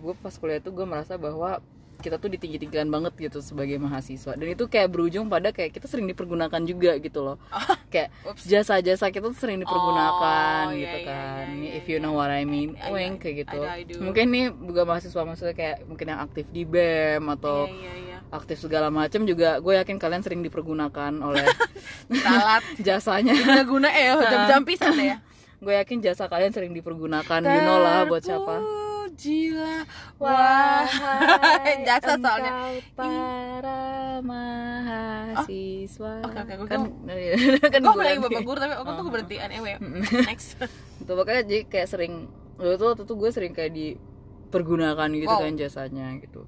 [0.00, 1.60] gue pas kuliah itu gue merasa bahwa
[1.98, 4.32] kita tuh ditinggi tinggikan banget gitu sebagai mahasiswa.
[4.32, 7.36] Dan itu kayak berujung pada kayak kita sering dipergunakan juga gitu loh.
[7.88, 8.44] Kayak Ups.
[8.44, 11.44] jasa-jasa kita tuh sering dipergunakan Oh, gitu iya, iya, kan.
[11.50, 12.76] iya, iya, if you know what I mean.
[12.76, 13.58] I- wink kayak gitu.
[13.64, 17.74] I- I mungkin nih juga mahasiswa maksudnya kayak mungkin yang aktif di BEM atau iya
[17.74, 18.16] iya iya.
[18.28, 21.48] aktif segala macam juga gue yakin kalian sering dipergunakan oleh
[22.22, 22.62] salat.
[22.86, 23.32] jasanya.
[23.34, 25.18] Guna guna eh jam-jam pisan deh ya.
[25.58, 28.77] Gue yakin jasa kalian sering dipergunakan you know lah buat siapa
[29.18, 29.82] Terpujilah
[30.16, 32.52] wahai jasa soalnya.
[32.94, 33.82] para
[34.22, 36.12] mahasiswa.
[36.22, 39.36] Oke, oke, gue kan kira- kan gue gue lagi bapak guru tapi aku tuh berhenti
[39.36, 39.74] anyway.
[40.22, 40.54] Next.
[40.98, 45.42] Gitu, makanya jadi kayak sering dulu tuh waktu tuh gue sering kayak dipergunakan gitu Wow.
[45.42, 46.46] kan jasanya gitu.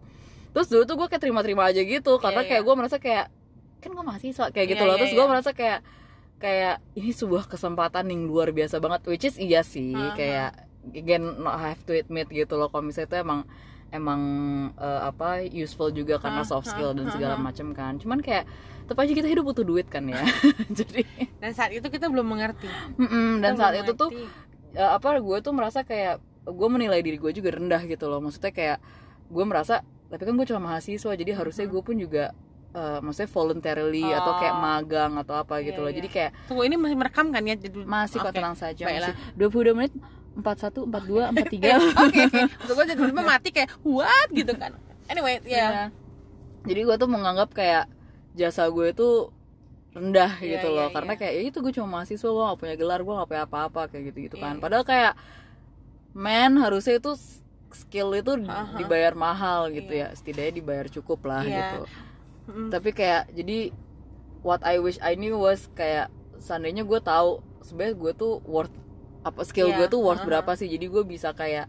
[0.51, 2.67] Terus dulu tuh gue kayak terima-terima aja gitu karena Iya, kayak iya.
[2.67, 3.27] gue merasa kayak
[3.81, 4.95] kan gue mahasiswa kayak gitu Iya, loh.
[4.95, 5.27] iya, terus gue iya.
[5.29, 5.81] merasa kayak
[6.39, 10.15] kayak ini sebuah kesempatan yang luar biasa banget which is iya sih Aha.
[10.15, 13.41] kayak again not have to admit gitu loh kalau misalnya itu emang
[13.91, 14.21] emang
[14.79, 18.47] eh, apa useful juga karena soft skill dan segala macam kan cuman kayak
[18.85, 20.23] tetap aja kita hidup butuh duit kan ya
[20.79, 21.03] jadi
[21.39, 24.11] dan saat itu kita belum mengerti mm-mm, dan Kita saat itu tuh
[24.73, 28.51] ya, apa gue tuh merasa kayak gue menilai diri gue juga rendah gitu loh maksudnya
[28.51, 28.79] kayak
[29.29, 32.31] gue merasa tapi kan gue cuma mahasiswa jadi harusnya gue pun juga
[32.71, 34.63] eh, maksudnya voluntarily atau kayak Oh.
[34.63, 35.99] magang atau apa gitu Iya, loh iya.
[35.99, 38.39] jadi kayak tunggu ini masih merekam kan ya jadi masih kok Oke.
[38.39, 39.15] tenang saja Baiklah.
[39.15, 39.93] masih 22 menit
[40.39, 44.73] 41 42 43 oke oke untuk gue jadi dulu mati kayak what gitu kan
[45.07, 45.85] anyway ya Iya.
[46.65, 47.91] jadi gue tuh menganggap kayak
[48.33, 49.09] jasa gue itu
[49.91, 51.19] rendah Iya, gitu loh iya, karena iya.
[51.19, 54.05] kayak ya itu gue cuma mahasiswa gue gak punya gelar gue gak punya apa-apa kayak
[54.09, 54.63] gitu gitu Iya, kan iya.
[54.63, 55.13] padahal kayak
[56.13, 57.13] men harusnya itu
[57.71, 58.79] skill itu Aha.
[58.79, 60.11] dibayar mahal gitu Iya.
[60.11, 61.59] ya setidaknya dibayar cukup lah Iya.
[61.59, 61.81] gitu
[62.51, 62.67] Mm.
[62.69, 63.71] tapi kayak jadi
[64.43, 68.75] what I wish I knew was kayak seandainya gue tahu sebenarnya gue tuh worth
[69.21, 70.29] apa skill Iya, gue tuh worth aha.
[70.29, 71.69] berapa sih jadi gue bisa kayak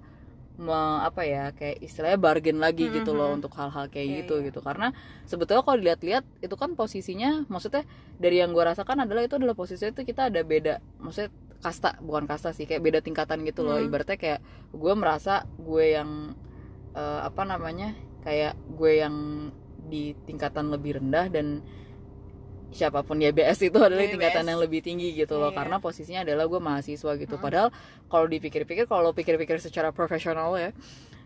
[0.56, 3.38] me- apa ya kayak istilahnya bargain lagi gitu loh Mhm.
[3.42, 4.46] untuk hal-hal kayak Iya, gitu iya.
[4.52, 4.94] gitu karena
[5.26, 7.84] sebetulnya kalau dilihat-lihat itu kan posisinya maksudnya
[8.16, 12.26] dari yang gue rasakan adalah itu adalah posisinya itu kita ada beda maksudnya kasta bukan
[12.26, 13.86] kasta sih kayak beda tingkatan gitu loh Hmm.
[13.86, 14.40] ibaratnya kayak
[14.72, 16.36] gue merasa gue yang
[16.92, 19.16] eh, apa namanya kayak gue yang
[19.82, 21.66] di tingkatan lebih rendah dan
[22.72, 25.58] siapa pun ya BS itu adalah Iya, tingkatan yang lebih tinggi gitu loh Iya.
[25.60, 27.44] karena posisinya adalah gue mahasiswa gitu Hmm.
[27.44, 27.68] padahal
[28.08, 30.72] kalau dipikir-pikir kalau pikir-pikir secara profesional ya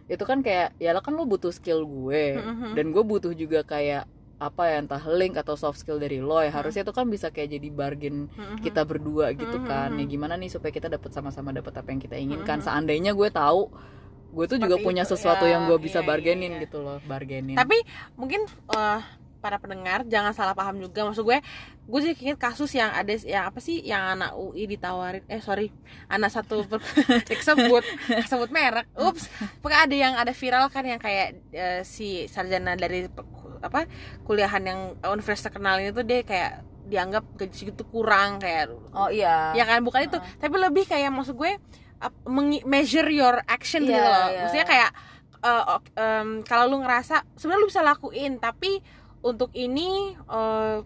[0.06, 2.74] itu kan kayak ya lah kan lo butuh skill gue Mhm.
[2.74, 4.06] dan gue butuh juga kayak
[4.36, 6.60] apa ya entah link atau soft skill dari lo ya Hmm.
[6.60, 8.60] harusnya itu kan bisa kayak jadi bargain Mhm.
[8.62, 9.66] kita berdua gitu Mhm.
[9.66, 13.30] kan ya gimana nih supaya kita dapat sama-sama dapat apa yang kita inginkan seandainya gue
[13.30, 13.72] tahu
[14.36, 16.62] gue tuh juga punya itu, sesuatu ya, yang gue bisa iya, iya, bargainin iya.
[16.68, 17.80] gitu loh bargainin tapi
[18.14, 18.44] mungkin
[18.76, 19.00] eh,
[19.46, 21.06] para pendengar jangan salah paham juga.
[21.06, 21.38] Maksud gue
[21.86, 23.78] gue jadi inget kasus yang ada yang apa sih?
[23.80, 25.70] Yang anak UI ditawarin eh sorry
[26.08, 26.82] anak satu per-
[27.46, 27.86] sebut
[28.26, 28.90] sebut merek.
[28.98, 29.30] Ups.
[29.62, 33.06] Pokoknya ada yang ada viral kan yang kayak eh, si sarjana dari
[33.62, 33.86] apa
[34.22, 36.52] kuliahan yang universitas terkenal ini tuh dia kayak
[36.86, 39.54] dianggap gaji segitu kurang kayak oh iya.
[39.54, 39.82] Ya kan?
[39.82, 40.18] Bukan itu.
[40.18, 41.54] Tapi lebih kayak maksud gue
[42.26, 44.26] mengi- measure your action gitu Iya, loh.
[44.28, 44.40] iya.
[44.44, 44.90] maksudnya kayak
[45.46, 48.82] ok- em, kalau lu ngerasa sebenarnya lu bisa lakuin tapi
[49.26, 50.78] untuk ini eh,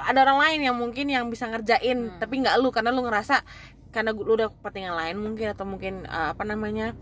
[0.00, 2.16] ada orang lain yang mungkin yang bisa ngerjain Hmm.
[2.16, 3.42] tapi nggak lu karena lu ngerasa
[3.90, 6.94] karena lu udah kepentingan lain mungkin atau mungkin eh, apa namanya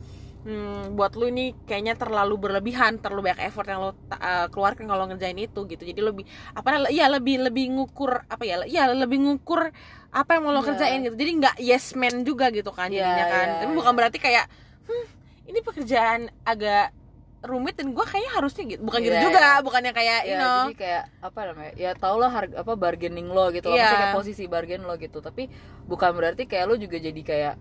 [0.42, 4.88] hmm, buat lu ini kayaknya terlalu berlebihan terlalu banyak effort yang lo ta- eh, keluarkan
[4.88, 9.20] kalau ngerjain itu gitu jadi lebih apa ya lebih lebih ngukur apa ya ya lebih
[9.20, 9.68] ngukur
[10.08, 10.68] apa yang mau lo Iya.
[10.72, 13.78] kerjain gitu jadi nggak yes man juga gitu kan Iya, jadinya kan iya, tapi iya.
[13.78, 14.44] bukan berarti kayak
[14.88, 15.04] hmm,
[15.46, 16.96] ini pekerjaan agak
[17.38, 18.80] rumit dan gue kayaknya harusnya gitu.
[18.82, 19.62] Bukan gitu Iya, juga iya.
[19.62, 20.58] bukannya kayak you ya know.
[20.66, 23.70] jadi kayak apa namanya ya tau lah harga apa bargaining lo gitu.
[23.70, 23.78] Iya.
[23.78, 25.18] maksudnya kayak posisi bargain lo gitu.
[25.18, 25.46] Tapi
[25.86, 27.54] bukan berarti kayak lo juga jadi kayak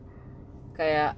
[0.73, 1.11] kayak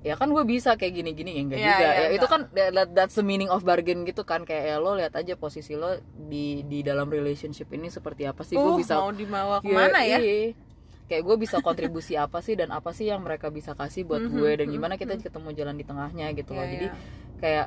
[0.00, 1.84] ya kan gue bisa kayak gini gini ya enggak Iya, juga.
[1.84, 4.42] iya, ya itu kan that- that's the meaning of bargain gitu kan.
[4.42, 8.56] Kayak ya lo lihat aja posisi lo di di dalam relationship ini seperti apa sih.
[8.56, 10.18] Gue uh, bisa mau dibawa Iya, ke mana ya?
[10.18, 10.69] iya.
[11.10, 14.30] Kayak gue bisa kontribusi apa sih dan apa sih yang mereka bisa kasih buat Mhm,
[14.30, 15.22] gue dan mhm, gimana kita mhm.
[15.22, 16.62] ketemu jalan di tengahnya gitu loh.
[16.62, 16.94] Iya, jadi iya.
[17.36, 17.66] kayak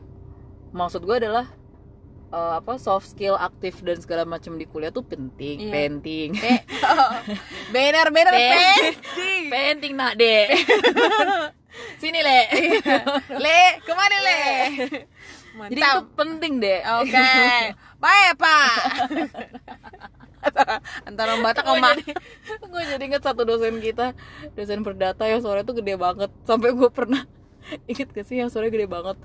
[0.71, 1.45] maksud gue adalah
[2.29, 5.71] eh, apa soft skill aktif dan segala macam di kuliah tuh penting Iya.
[5.75, 6.29] penting.
[6.33, 6.59] Eh,
[7.75, 8.55] bener bener Pen-
[8.95, 9.43] penting.
[9.49, 10.47] penting nak dek.
[12.01, 12.39] Sini le.
[13.35, 14.41] Le ke mana le?
[15.63, 16.09] Jadi itu mantap.
[16.15, 17.27] penting deh oke.
[18.03, 18.73] Baik pak
[21.07, 21.91] antara Batak gue sama
[22.73, 24.17] gue jadi inget satu dosen kita.
[24.57, 26.29] Dosen perdata yang suaranya tuh gede banget.
[26.43, 27.23] Sampai gue pernah
[27.91, 29.17] inget gak sih yang suaranya gede banget?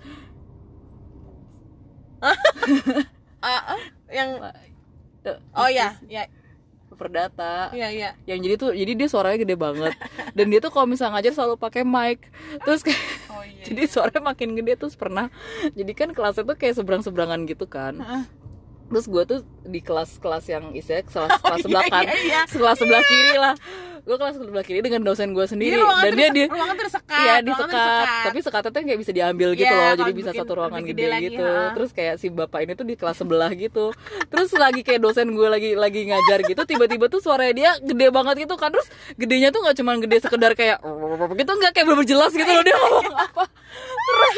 [3.39, 4.43] Ah, ah, yang
[5.55, 6.27] oh ya ya
[6.99, 7.71] perdata.
[7.71, 9.95] Ya ya yang jadi tuh jadi dia suaranya gede banget.
[10.35, 12.27] Dan dia tuh kalau misalnya ngajar selalu pakai mic.
[12.67, 12.99] Terus kayak
[13.31, 15.31] oh iya jadi suaranya makin gede terus pernah
[15.79, 18.03] jadi kan kelasnya tuh kayak seberang seberangan gitu kan.
[18.89, 22.41] Terus gue tuh di kelas-kelas yang istilahnya kelas kelas iya, sebelah kan iya, iya.
[22.49, 23.55] kelas sebelah kiri lah
[24.09, 27.35] gue kelas sebelah kiri dengan dosen gue sendiri ruangan dan dia dia ruangan disekat Iya
[27.43, 30.53] ruangan tuh disekat, tapi sekatnya tuh kayak bisa diambil gitu Iya, loh, jadi bisa satu
[30.55, 31.45] ruangan gede, gede lagi, gitu.
[31.45, 31.75] ha.
[31.75, 33.85] Terus kayak si bapak ini tuh di kelas sebelah gitu.
[34.31, 38.47] Terus lagi kayak dosen gue lagi lagi ngajar gitu, tiba-tiba tuh suaranya dia gede banget
[38.47, 38.71] gitu kan.
[38.71, 38.87] Terus
[39.19, 40.79] gedenya tuh nggak cuma gede sekedar kayak
[41.35, 43.45] gitu nggak kayak bener jelas gitu loh dia ngomong apa.
[44.09, 44.37] Terus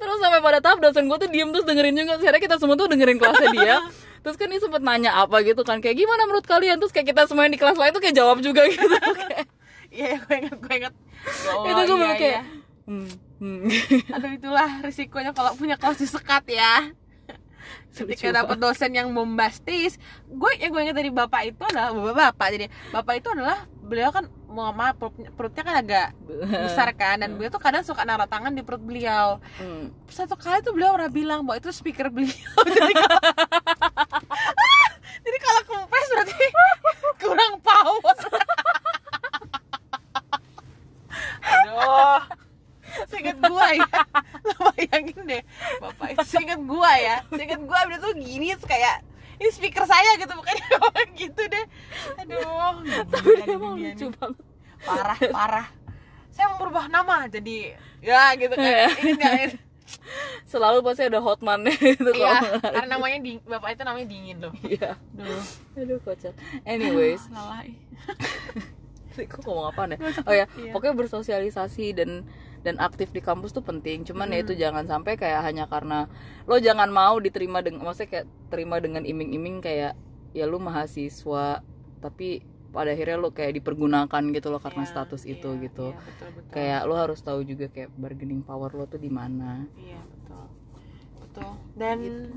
[0.00, 2.18] terus sampai pada tahap dosen gue tuh diem terus dengerin juga.
[2.18, 3.76] Akhirnya kita semua tuh dengerin kelasnya dia.
[4.22, 7.26] Terus kan dia sempet nanya apa gitu kan kayak gimana menurut kalian terus kayak kita
[7.26, 9.50] semua yang di kelas lain tuh kayak jawab juga gitu Kayak,
[9.98, 10.94] iya gue inget gue inget
[11.50, 12.42] oh, itu gue iya, kayak iya.
[12.86, 13.08] hmm,
[13.42, 13.60] hmm.
[14.14, 16.94] aduh itulah risikonya kalau punya kelas disekat ya
[17.98, 19.98] Lucu ketika dapat dosen yang bombastis
[20.30, 24.14] gue yang gue ingat dari bapak itu adalah bapak bapak jadi bapak itu adalah beliau
[24.14, 26.06] kan mau maaf perutnya, perutnya kan agak
[26.68, 29.40] besar kan dan beliau tuh kadang suka naruh tangan di perut beliau.
[29.56, 29.88] Hmm.
[30.12, 32.52] satu kali tuh beliau pernah bilang bahwa itu speaker beliau.
[32.76, 33.20] Jadi kalau
[35.22, 36.46] jadi kalau kempes berarti
[37.22, 38.16] kurang power
[41.42, 42.20] aduh.
[43.08, 43.88] Seinget gua ya.
[44.44, 45.42] Lo bayangin deh.
[45.80, 47.16] Bapak itu seinget gua ya.
[47.32, 49.00] Seinget gua dia tuh gini kayak
[49.42, 50.66] ini speaker saya gitu bukannya
[51.20, 51.64] gitu deh.
[52.22, 54.38] Aduh tapi dia emang dunia lucu banget.
[54.86, 55.66] Parah parah.
[56.30, 58.62] Saya mau berubah nama jadi ya gitu kan.
[58.62, 58.86] Iya.
[59.02, 59.58] ini
[60.48, 64.54] selalu pasti ada hotman itu iya kalau karena namanya di, bapak itu namanya dingin loh.
[64.64, 64.96] Iya.
[65.12, 65.44] Duh,
[65.76, 66.34] aduh kocak.
[66.64, 67.26] Anyways.
[67.28, 67.66] Salah
[69.28, 70.72] kok ngomong apa nih oh ya Iya.
[70.72, 72.24] pokoknya bersosialisasi dan
[72.62, 74.44] dan aktif di kampus tuh penting cuman ya Hmm.
[74.44, 76.06] itu jangan sampai kayak hanya karena
[76.46, 79.98] lo jangan mau diterima dengan maksudnya kayak terima dengan iming-iming kayak
[80.30, 81.60] ya lu mahasiswa
[81.98, 86.00] tapi pada akhirnya lo kayak dipergunakan gitu loh karena Iya, status itu iya, gitu iya,
[86.00, 86.50] betul, betul.
[86.50, 90.44] kayak lo harus tahu juga kayak bargaining power lo tuh di mana iya betul
[91.20, 92.32] betul dan Gitu.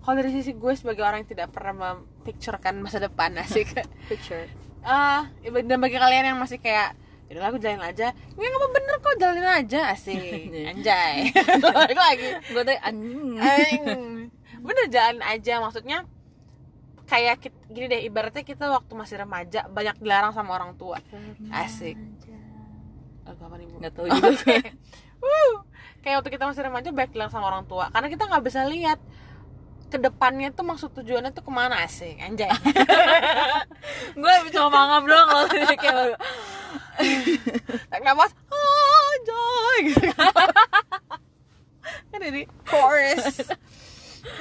[0.00, 3.70] kalau dari sisi gue sebagai orang yang tidak pernah memikirkan masa depan asik
[4.08, 4.48] picture
[4.82, 6.96] ah dan bagi kalian yang masih kayak
[7.28, 8.06] Yaudah aku jalanin aja.
[8.34, 9.80] Ini nggak apa bener kok jalanin aja.
[9.92, 10.16] Asik.
[10.72, 11.28] Anjay.
[11.76, 12.28] Balik lagi.
[12.48, 13.82] Gue tuh anjing.
[14.64, 15.54] Bener jalanin aja.
[15.60, 16.08] Maksudnya
[17.08, 21.00] Kayak gini deh Ibaratnya kita waktu masih remaja Banyak dilarang sama orang tua.
[21.48, 21.96] Asik.
[23.24, 23.76] Lagu apa nih bu?
[23.80, 24.32] nggak tahu juga.
[25.20, 25.54] Wuh.
[26.00, 27.92] Kayak waktu kita masih remaja banyak dilarang sama orang tua.
[27.92, 29.00] Karena kita nggak bisa lihat
[29.88, 32.48] ke depannya tuh maksud tujuannya tuh ke mana asik anjay?
[34.20, 36.16] Gue cuma mangap doang loh kayak
[37.88, 40.48] tarik nafas anjay gitu kan.
[42.20, 43.24] Jadi chorus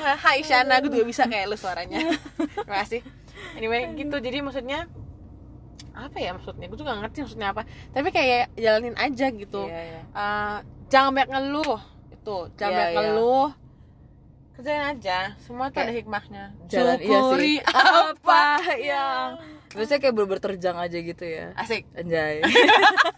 [0.04, 2.12] Hai Shana, gue juga bisa kayak lu suaranya.
[2.36, 3.00] Terima kasih.
[3.56, 4.20] Anyway, gitu.
[4.20, 4.90] Jadi maksudnya
[5.96, 6.68] Apa ya maksudnya?
[6.68, 7.64] Gue juga gak ngerti maksudnya apa.
[7.96, 9.64] Tapi kayak jalanin aja gitu.
[9.66, 10.02] Iya, iya.
[10.04, 10.58] Eh,
[10.92, 11.80] Jangan banyak ngeluh.
[12.14, 13.00] Itu, jangan Iya, banyak iya.
[13.02, 13.48] ngeluh
[14.58, 15.38] Kerjain aja.
[15.46, 16.44] Semua tuh Kayak ada hikmahnya.
[16.66, 17.56] jalan iya sih.
[17.62, 18.42] apa
[18.82, 19.38] yang
[19.70, 21.54] biasanya kayak bener terjang aja gitu ya.
[21.54, 21.86] Asik.
[21.94, 22.42] Anjay.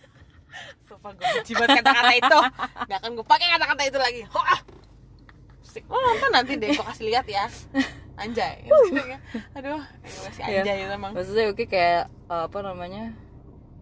[0.88, 2.40] Sumpah gue benci banget kata-kata itu.
[2.92, 4.22] Gak akan gue pakai kata-kata itu lagi.
[4.28, 4.60] Ho, ah.
[5.64, 5.88] Asik.
[5.88, 7.48] Lo nonton nanti deh, gue kasih lihat ya.
[8.20, 8.68] Anjay.
[9.56, 11.16] Aduh, masih anjay itu emang.
[11.16, 13.16] Maksudnya oke kayak uh, apa namanya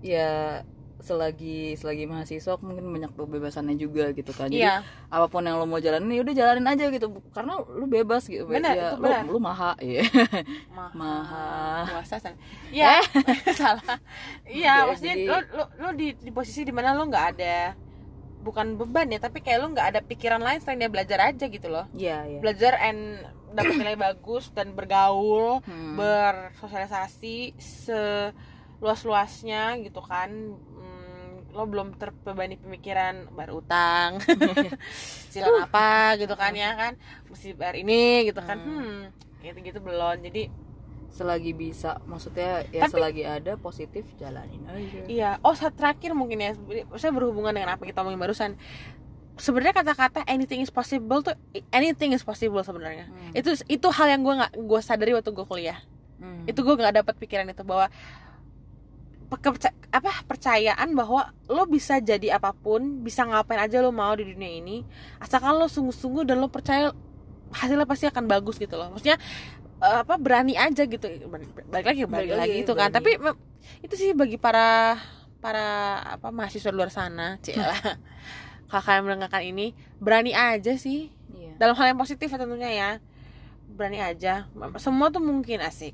[0.05, 0.61] ya
[1.07, 4.75] selagi selagi mahasiswa mungkin banyak kebebasannya juga gitu kan jadi Iya.
[5.07, 8.43] apa pun yang lo mau jalanin ya udah jalanin aja gitu karena lu bebas gitu
[8.43, 9.23] Benar, ya, itu benar.
[9.23, 10.03] lu, lu maha ya
[10.69, 10.91] Maha.
[10.93, 11.47] Maha.
[11.89, 12.35] Puasa san-
[12.67, 12.99] Iya,
[13.51, 13.95] salah.
[14.43, 17.71] Iya, Iya, maksudnya jadi- lo lo lo di di posisi di mana lo nggak ada
[18.37, 21.67] bukan beban ya, tapi kayak lo nggak ada pikiran lain selain dia belajar aja gitu
[21.67, 21.83] loh.
[21.93, 25.95] iya iya Belajar and dapat nilai bagus dan bergaul, Hmm.
[25.95, 27.55] bersosialisasi
[28.77, 30.29] seluas-luasnya gitu kan.
[31.57, 34.21] Lo belum terbebani pemikiran bayar utang,
[35.33, 36.93] cicilan apa gitu kan ya kan,
[37.25, 38.61] mesti bayar ini gitu kan.
[38.61, 39.09] Hmm,
[39.41, 40.21] gitu-gitu belum.
[40.21, 40.53] Jadi
[41.09, 46.37] selagi bisa maksudnya ya Tapi- selagi ada positif jalanin aja Iya, oh saat terakhir mungkin
[46.37, 46.53] ya,
[46.93, 48.53] saya berhubungan dengan apa kita omongin barusan.
[49.37, 51.33] Sebenarnya kata-kata anything is possible tuh
[51.73, 53.09] anything is possible sebenarnya.
[53.09, 53.33] Hmm.
[53.33, 55.81] Itu itu hal yang gue nggak gue sadari waktu gue kuliah.
[56.21, 56.45] Hmm.
[56.45, 57.89] Itu gue nggak dapat pikiran itu bahwa
[59.35, 64.23] keperca- apa percayaan bahwa lo bisa jadi apa pun, bisa ngapain aja lo mau di
[64.23, 64.87] dunia ini,
[65.19, 66.95] asalkan lo sungguh-sungguh dan lo percaya
[67.51, 68.95] hasilnya pasti akan bagus gitu loh.
[68.95, 69.19] Maksudnya
[69.83, 71.03] eh, apa berani aja gitu.
[71.67, 72.87] Balik lagi balik, Balik lagi lagi, itu kan.
[72.87, 73.19] Tapi
[73.83, 74.95] itu sih bagi para
[75.43, 75.67] para
[76.15, 77.75] apa mahasiswa luar sana, cila.
[78.67, 81.55] Kakak yang mendengarkan ini berani aja sih Iya.
[81.59, 82.89] dalam hal yang positif ya tentunya ya
[83.67, 84.47] berani aja
[84.79, 85.91] semua tuh mungkin asik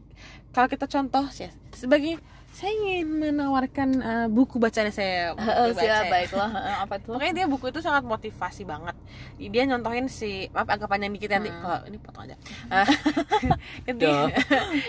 [0.53, 2.21] kalau kita contoh sih sebagai
[2.53, 6.05] saya ingin menawarkan eh, buku bacaan saya baca.
[6.05, 8.93] baiklah Heeh, apa tuh Pokoknya dia buku itu sangat motivasi banget.
[9.41, 11.59] Dia nyontohin si maaf agak panjang dikit nanti Hmm.
[11.59, 12.35] kalau ini potong aja.
[12.69, 12.85] Ah,
[13.83, 14.29] intinya,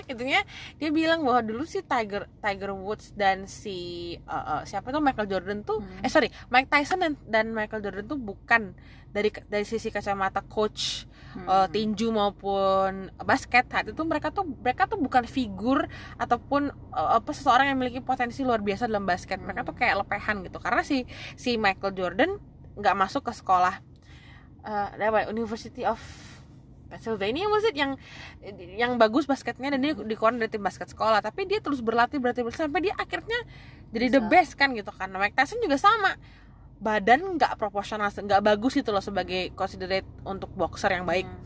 [0.04, 0.40] intinya
[0.76, 3.78] dia bilang bahwa dulu si Tiger Tiger Woods dan si
[4.14, 6.04] eh, eh, siapa tuh Michael Jordan tuh Hmm.
[6.04, 8.76] eh sorry Mike Tyson dan, dan Michael Jordan tuh bukan
[9.08, 11.46] dari dari sisi kacamata coach Hmm.
[11.50, 17.30] eh, tinju maupun basket saat itu mereka tuh mereka tuh bukan figur ataupun eh, apa
[17.34, 19.42] seseorang yang memiliki potensi luar biasa dalam basket.
[19.42, 22.30] Mereka tuh kayak lepehan gitu karena si si Michael Jordan
[22.74, 23.82] nggak masuk ke sekolah
[24.64, 26.00] eh apa ya, University of
[26.88, 27.98] Pennsylvania was it yang
[28.78, 31.18] yang bagus basketnya dan dia dikeluarin dari tim basket sekolah.
[31.18, 33.42] Tapi dia terus berlatih berlatih berlatih sampai dia akhirnya
[33.90, 35.10] jadi the best kan gitu kan.
[35.10, 36.14] Mike Tyson juga sama
[36.76, 41.40] badan nggak proporsional nggak bagus itu loh sebagai considerate untuk boxer yang baik Hmm.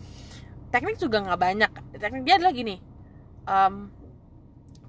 [0.69, 2.77] teknik juga nggak banyak teknik dia adalah gini
[3.45, 3.75] em,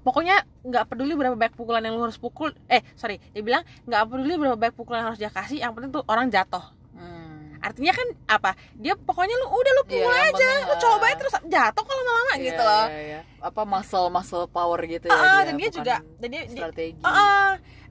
[0.00, 4.00] pokoknya nggak peduli berapa banyak pukulan yang lu harus pukul eh sorry dia bilang nggak
[4.06, 7.56] peduli berapa banyak pukulan yang harus dia kasih yang penting tuh orang jatuh Hmm.
[7.60, 10.78] artinya kan apa dia pokoknya lu udah lu Iya, pukul yang aja penting, lu eh,
[10.78, 13.20] coba terus jatuh kalau lama-lama Iya, gitu loh iya, iya.
[13.38, 17.00] apa muscle muscle power gitu ya Ah, dia, dan dia juga dan dia, dia strategi
[17.00, 17.50] Ah, ah.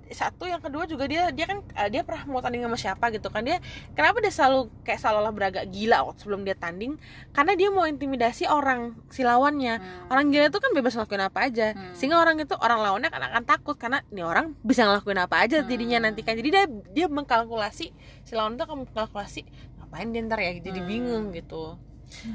[0.09, 3.29] Satu yang kedua juga dia dia kan eh, dia pernah mau tanding sama siapa gitu
[3.29, 3.41] kan.
[3.41, 3.61] Dia
[3.93, 6.97] kenapa dia selalu kayak seolah-olah beragak gila waktu sebelum dia tanding?
[7.29, 9.77] Karena dia mau intimidasi orang si lawannya.
[9.77, 10.11] Hmm.
[10.11, 11.67] orang gila itu kan bebas ngelakuin apa aja.
[11.73, 11.93] Hmm.
[11.93, 13.75] sehingga orang itu orang lawannya kan akan takut.
[13.77, 16.05] Karena nih orang bisa ngelakuin apa aja jadinya Hmm.
[16.09, 16.33] nanti kan.
[16.33, 17.87] Jadi dia dia mengkalkulasi
[18.23, 19.41] si lawan itu akan mengkalkulasi
[19.77, 20.51] ngapain dia ntar ya?
[20.57, 20.87] Jadi Hmm.
[20.89, 21.77] bingung gitu.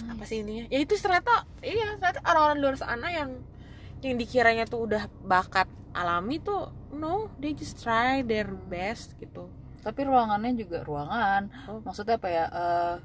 [0.06, 3.42] Apa sih ininya ya itu ternyata iya ternyata orang-orang luar sana yang
[4.06, 9.50] yang dikiranya tuh udah bakat alami tuh no they just try their best gitu.
[9.84, 11.52] Tapi ruangannya juga ruangan.
[11.68, 11.84] Oh.
[11.84, 12.96] maksudnya apa ya eh,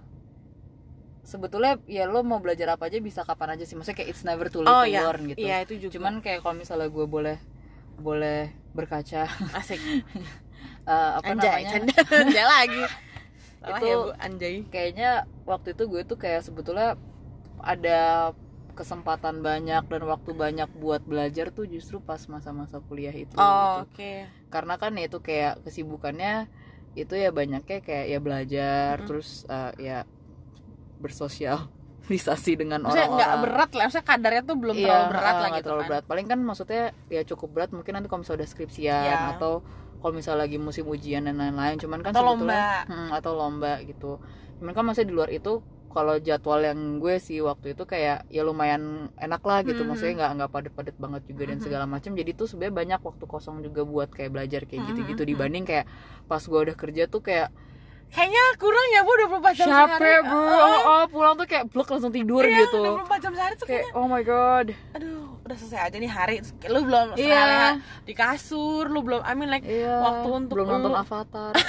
[1.28, 3.75] sebetulnya ya lo mau belajar apa aja bisa kapan aja sih.
[3.75, 5.02] Maksudnya kayak it's never too late oh to iya.
[5.04, 5.38] learn gitu.
[5.41, 5.93] Iya itu juga.
[5.99, 7.38] Cuman kayak kalau misalnya gue boleh
[7.99, 9.28] boleh berkaca.
[9.54, 9.82] Asik.
[10.89, 12.02] Eh, apa anjay namanya?
[12.25, 12.84] anjay lagi.
[13.62, 14.10] Itu- ya bu.
[14.17, 14.56] Anjay.
[14.73, 15.10] kayaknya
[15.45, 16.97] waktu itu gue tuh kayak sebetulnya
[17.62, 18.34] ada
[18.80, 23.92] kesempatan banyak dan waktu banyak buat belajar tuh justru pas masa-masa kuliah itu oh gitu.
[23.92, 24.12] oke
[24.48, 26.48] karena kan ya itu kayak kesibukannya
[26.96, 29.08] itu ya banyaknya kayak ya belajar Mm-mm.
[29.08, 29.98] terus eh, ya
[31.00, 35.39] bersosialisasi dengan maksudnya orang-orang nggak berat lah maksudnya kadarnya tuh belum Iya, terlalu berat eh,
[35.39, 38.39] lah gitu terlalu kan berat paling kan maksudnya ya cukup berat mungkin nanti kalau misalnya
[38.44, 39.18] udah skripsian Iya.
[39.38, 39.54] atau
[40.00, 44.12] kalau misalnya lagi musim ujian dan lain-lain cuman kan Atau sebetulnya Hmm, atau lomba gitu
[44.60, 48.41] cuman kan masih di luar itu kalau jadwal yang gue sih waktu itu kayak ya
[48.45, 49.89] lumayan enak lah gitu Mhm.
[49.89, 51.65] maksudnya nggak nggak padat-padat banget juga dan Mhm.
[51.65, 55.21] segala macam jadi tuh sebenarnya banyak waktu kosong juga buat kayak belajar kayak Mhm, gitu-gitu
[55.25, 55.30] mhm.
[55.34, 55.86] dibanding kayak
[56.30, 57.49] pas gue udah kerja tuh kayak
[58.10, 60.26] kayaknya kurang ya bu 24 jam capek sehari.
[60.26, 62.82] Bro Oh, oh, oh, pulang tuh kayak blok langsung tidur iya, gitu.
[63.00, 64.67] 24 jam sehari tuh kayak kayaknya oh my god.
[64.92, 66.36] Aduh udah selesai aja nih hari.
[66.65, 67.25] Lu belum Iya.
[67.38, 67.58] sehari
[68.04, 71.54] di kasur lu belum I mean like Iya, waktu untuk belum nonton lu- Avatar.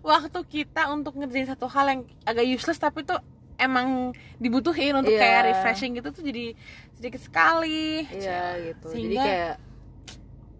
[0.00, 3.18] Waktu kita untuk ngerjain satu hal yang agak useless tapi tuh
[3.56, 5.20] emang dibutuhin untuk Iya.
[5.20, 6.54] kayak refreshing gitu tuh jadi
[6.94, 8.06] sedikit sekali.
[8.08, 8.86] Iya gitu.
[8.88, 9.54] Jadi Sehingga- kayak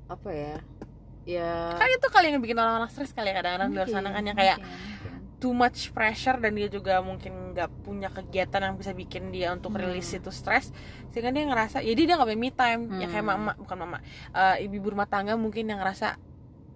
[0.09, 0.57] apa ya?
[1.25, 1.77] Ya.
[1.77, 4.33] Kan itu kali yang bikin orang-orang stres kali ya kadang-kadang di luar sana kan yang
[4.33, 4.88] kayak mungkin.
[5.39, 9.71] Too much pressure dan dia juga mungkin nggak punya kegiatan yang bisa bikin dia untuk
[9.71, 9.87] Hmm.
[9.87, 10.75] rilis itu stres
[11.09, 13.39] sehingga dia ngerasa jadi dia nggak punya me time ya kayak Hmm.
[13.39, 16.19] mama bukan mama eh, ibu-ibu rumah tangga mungkin yang ngerasa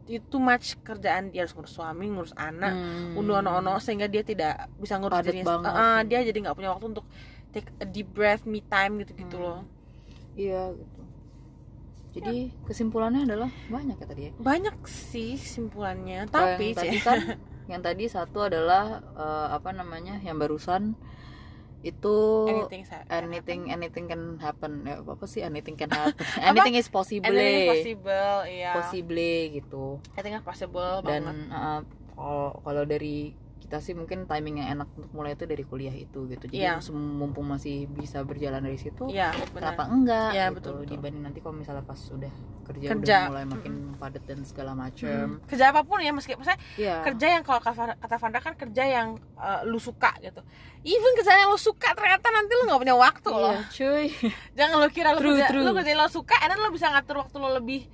[0.05, 3.15] itu much kerjaan dia harus ngurus suami ngurus anak Hmm.
[3.17, 5.73] undo ono ono sehingga dia tidak bisa ngurus Padat dirinya banget.
[5.73, 7.07] Eh, dia jadi nggak punya waktu untuk
[7.51, 9.45] take a deep breath me time gitu gitu Hmm.
[9.45, 9.61] loh
[10.35, 11.01] iya gitu
[12.13, 17.19] jadi kesimpulannya adalah banyak ya tadi ya banyak sih simpulannya tapi tadi kan
[17.73, 20.93] yang tadi satu adalah eh, apa namanya yang barusan
[21.83, 24.87] itu anything anything anything can happen.
[24.87, 26.15] Ya apa sih anything can happen?
[26.39, 27.27] Anything is possible.
[27.27, 28.73] Anything possible iya.
[28.79, 29.85] Possible gitu.
[30.15, 31.83] Anything is possible dan banget.
[32.15, 33.35] kalau kalau dari
[33.73, 36.93] kita sih mungkin timing yang enak untuk mulai itu dari kuliah itu gitu jadi Iya.
[36.93, 40.91] mumpung masih bisa berjalan dari situ iya benar kenapa enggak Iya, gitu betul, betul.
[40.93, 42.29] dibanding nanti kalau misalnya pas sudah
[42.63, 43.17] kerja, Kerja.
[43.19, 45.49] udah mulai makin padat dan segala macam Hmm.
[45.49, 47.01] kerja apa pun ya meski maksudnya Iya.
[47.03, 50.45] kerja yang kalau kata Fanda kan kerja yang eh, lu suka gitu
[50.83, 54.07] even kerja yang lu suka ternyata nanti lu nggak punya waktu loh Iya, cuy
[54.61, 55.65] jangan lu kira lu True, kerja true.
[55.65, 57.89] lu kerja yang lu suka then lu bisa ngatur waktu lu lebih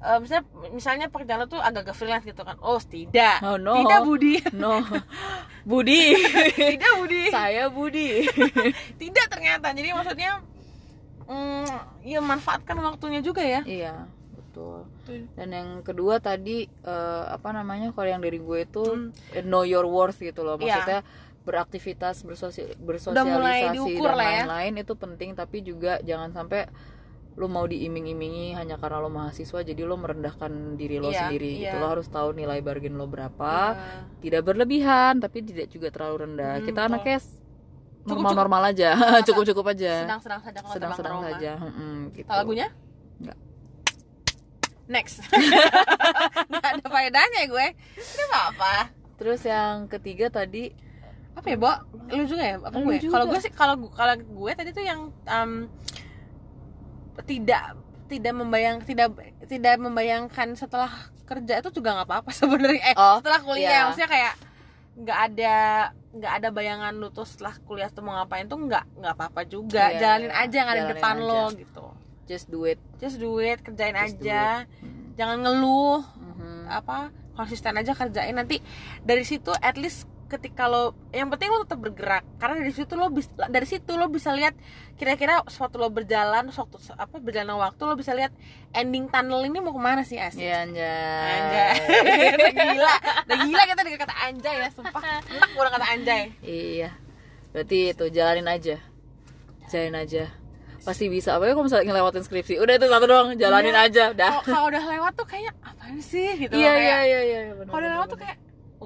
[0.00, 2.56] eh, misalnya misalnya pekerjaan lu tuh agak ke freelance gitu kan.
[2.64, 3.40] Oh tidak.
[3.44, 3.80] Oh, no.
[3.84, 4.34] tidak Budi.
[4.56, 4.80] No.
[5.70, 6.16] Budi.
[6.56, 7.22] Tidak Budi.
[7.28, 8.24] Saya Budi.
[9.00, 9.70] Tidak ternyata.
[9.76, 10.40] Jadi maksudnya
[11.28, 13.60] mm, ya manfaatkan waktunya juga ya.
[13.62, 14.08] Iya
[14.50, 14.82] betul.
[15.38, 19.14] Dan yang kedua tadi eh, apa namanya kalau yang dari gue itu Hmm.
[19.36, 20.58] eh, know your worth gitu loh.
[20.58, 20.80] Iya.
[20.82, 21.00] maksudnya
[21.40, 22.62] beraktivitas bersosi
[23.10, 24.18] Udah mulai bersosialisasi dan ya.
[24.44, 25.30] lain-lain itu penting.
[25.32, 26.66] Tapi juga jangan sampai
[27.40, 31.60] lu mau diiming-imingi hanya karena lo mahasiswa jadi lo merendahkan diri lo Iya, sendiri iya.
[31.64, 34.20] gitu lo harus tahu nilai bargain lo berapa Iya.
[34.20, 36.90] tidak berlebihan tapi tidak juga terlalu rendah Hmm, kita betul.
[36.92, 37.18] anaknya
[38.00, 38.90] Cukup- normal-normal aja
[39.22, 41.24] cukup-cukup aja sedang-sedang saja kalau ke rumah.
[41.32, 42.28] saja Mm-mm, gitu.
[42.28, 42.68] Lagunya?
[43.18, 43.38] Enggak.
[44.86, 45.16] Next.
[46.50, 47.66] Nggak ada faedahnya gue.
[47.96, 48.74] Ini apa?
[49.12, 50.72] terus yang ketiga tadi
[51.30, 51.70] Apa ya, Bo?
[52.10, 52.56] Lu juga ya?
[52.58, 52.98] Apa Lu gue?
[53.02, 55.68] Kalau gue sih kalau kalau gue tadi tuh yang um,
[57.20, 60.90] tidak tidak membayang tidak tidak membayangkan setelah
[61.22, 63.80] kerja itu juga nggak apa-apa sebenarnya eh Oh, setelah kuliah iya.
[63.84, 64.34] maksudnya kayak
[64.96, 65.54] nggak ada
[66.10, 69.88] nggak ada bayangan lu tuh setelah kuliah tuh mau ngapain tuh nggak nggak apa-apa juga
[69.88, 70.42] Iya, jalanin iya.
[70.42, 71.24] aja yang ada di depan aja.
[71.24, 71.86] lo gitu
[72.26, 75.14] just do it just do it kerjain Just aja Mm.
[75.16, 76.66] jangan ngeluh Mhm.
[76.68, 76.96] apa
[77.32, 78.58] konsisten aja kerjain nanti
[79.00, 83.10] dari situ at least ketika lo yang penting lo tetap bergerak karena dari situ lo
[83.10, 84.54] bisa dari situ lo bisa lihat
[84.94, 88.30] kira-kira suatu lo berjalan suatu apa berjalan waktu lo bisa lihat
[88.70, 91.30] ending tunnel ini mau ke mana sih asik Iya anjay.
[91.34, 91.70] anjay
[92.36, 92.92] udah gila
[93.26, 96.90] udah gila kita dengan kata anjay ya sumpah enak gue kata anjay Iya.
[97.50, 98.78] Berarti itu jalanin aja.
[99.66, 100.24] Jalanin aja.
[100.80, 101.34] Pasti bisa.
[101.34, 102.54] Apalagi kalau misalnya ngelewatin skripsi.
[102.56, 103.86] Udah itu satu doang, jalanin Iya.
[103.86, 104.04] aja.
[104.12, 104.38] Dah.
[104.40, 107.66] kalau udah lewat tuh kayak apaan sih gitu Iya loh, iya kayak, iya iya benar.
[107.68, 108.36] kalau udah lewat tuh kayak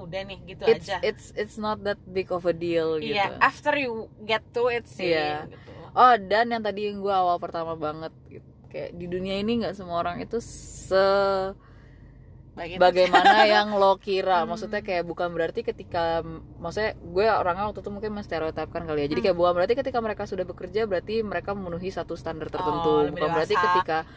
[0.05, 3.17] udah nih gitu it's aja it's it's not that big of a deal gitu.
[3.17, 5.49] Iya, after you get to it sih Iya.
[5.49, 5.71] gitu.
[5.91, 8.45] Oh dan yang tadi yang gue awal pertama banget gitu.
[8.67, 10.99] kayak di dunia ini nggak semua orang itu se
[12.55, 12.79] Baik itu.
[12.79, 14.49] bagaimana yang lo kira Hmm.
[14.49, 16.23] maksudnya kayak bukan berarti ketika
[16.55, 19.25] maksudnya gue orangnya waktu itu mungkin menstereotipkan kali ya jadi Hmm.
[19.25, 23.29] kayak bukan berarti ketika mereka sudah bekerja berarti mereka memenuhi satu standar tertentu Oh, bukan
[23.29, 24.07] berarti ketika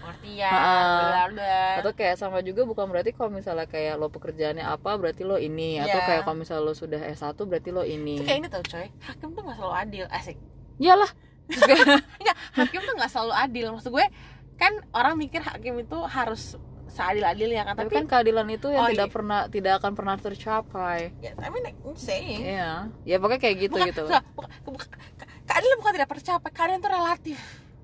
[0.40, 1.26] Ha-ha.
[1.28, 5.36] udah atau kayak sama juga bukan berarti kalau misalnya kayak lo pekerjaannya apa berarti lo
[5.36, 6.06] ini atau Iya.
[6.06, 9.28] kayak kalau misalnya lo sudah S1 berarti lo ini itu kayak ini tau coy hakim
[9.28, 10.36] tuh gak selalu adil asik
[10.78, 11.10] iyalah
[11.48, 14.06] enggak hakim tuh gak selalu adil maksud gue
[14.54, 16.54] kan orang mikir hakim itu harus
[16.88, 19.14] seadil adilnya kan tapi tapi, kan keadilan itu yang Oh, tidak iya.
[19.14, 23.56] pernah tidak akan pernah tercapai ya, I mean like, I'm saying Iya, ya pokoknya kayak
[23.62, 24.02] gitu bukan, gitu.
[24.08, 27.38] bukan, bukan, bukan, ke- keadilan bukan tidak tercapai keadilan itu relatif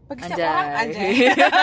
[0.05, 0.53] bagi setiap Anjay.
[0.53, 1.13] orang anjay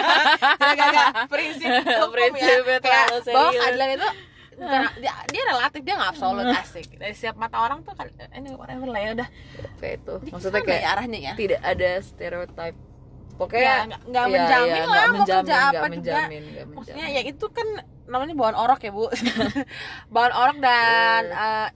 [0.61, 4.07] jaga-jaga prinsip hukum Prinsipnya ya kayak bahwa keadilan itu
[4.51, 8.49] bukan, dia, dia relatif dia nggak absolut asik dari setiap mata orang tuh kan ini
[8.53, 9.27] whatever lah ya udah
[9.77, 10.13] kayak itu.
[10.29, 12.75] Maksudnya kayak ya arahnya ya tidak ada stereotip.
[13.41, 15.89] Ya Pokoknya nggak nggak iya, menjamin iya, lah nggak mau menjamin, kerja apa nggak juga
[15.91, 17.25] menjamin, nggak maksudnya menjamin.
[17.25, 17.67] ya itu kan
[18.11, 19.05] namanya bawaan orok ya bu.
[20.13, 21.23] Bawaan orok dan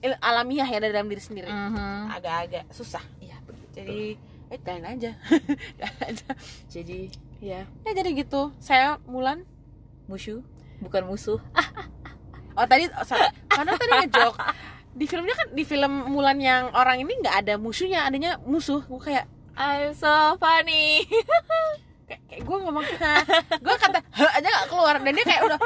[0.04, 1.48] il- alamiah ya dari dalam diri sendiri.
[1.48, 2.12] Mhm.
[2.12, 3.00] agak-agak susah.
[3.18, 3.72] Iya, begitu.
[3.72, 4.00] jadi
[4.46, 5.10] eh jalanin aja.
[6.68, 7.10] Jadi
[7.40, 8.52] ya ya jadi gitu.
[8.60, 9.42] Saya Mulan.
[10.06, 10.44] Musuh
[10.78, 11.40] bukan musuh.
[12.58, 14.34] oh tadi oh, sorry karena tadi ngejok
[14.96, 18.84] di filmnya kan di film Mulan yang orang ini nggak ada musuhnya adanya musuh.
[18.84, 19.24] Gue kayak
[19.56, 21.08] I'm so funny.
[22.08, 22.84] kayak, kayak gue ngomong
[23.64, 24.94] gue kata aja nggak keluar.
[25.00, 25.58] Dan dia kayak udah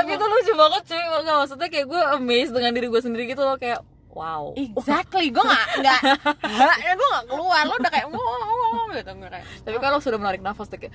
[0.00, 1.04] Tapi itu lucu banget cuy.
[1.26, 3.58] Maksudnya kayak gue amazed dengan diri gue sendiri gitu loh.
[3.58, 3.82] Kayak
[4.14, 4.54] wow.
[4.56, 5.34] exactly.
[5.34, 6.00] Gue nggak nggak
[6.46, 7.62] "Heh," gue nggak keluar.
[7.66, 10.94] Lo udah kayak wow gitu gue kayak Tapi kalau sudah menarik nafas tuh kayak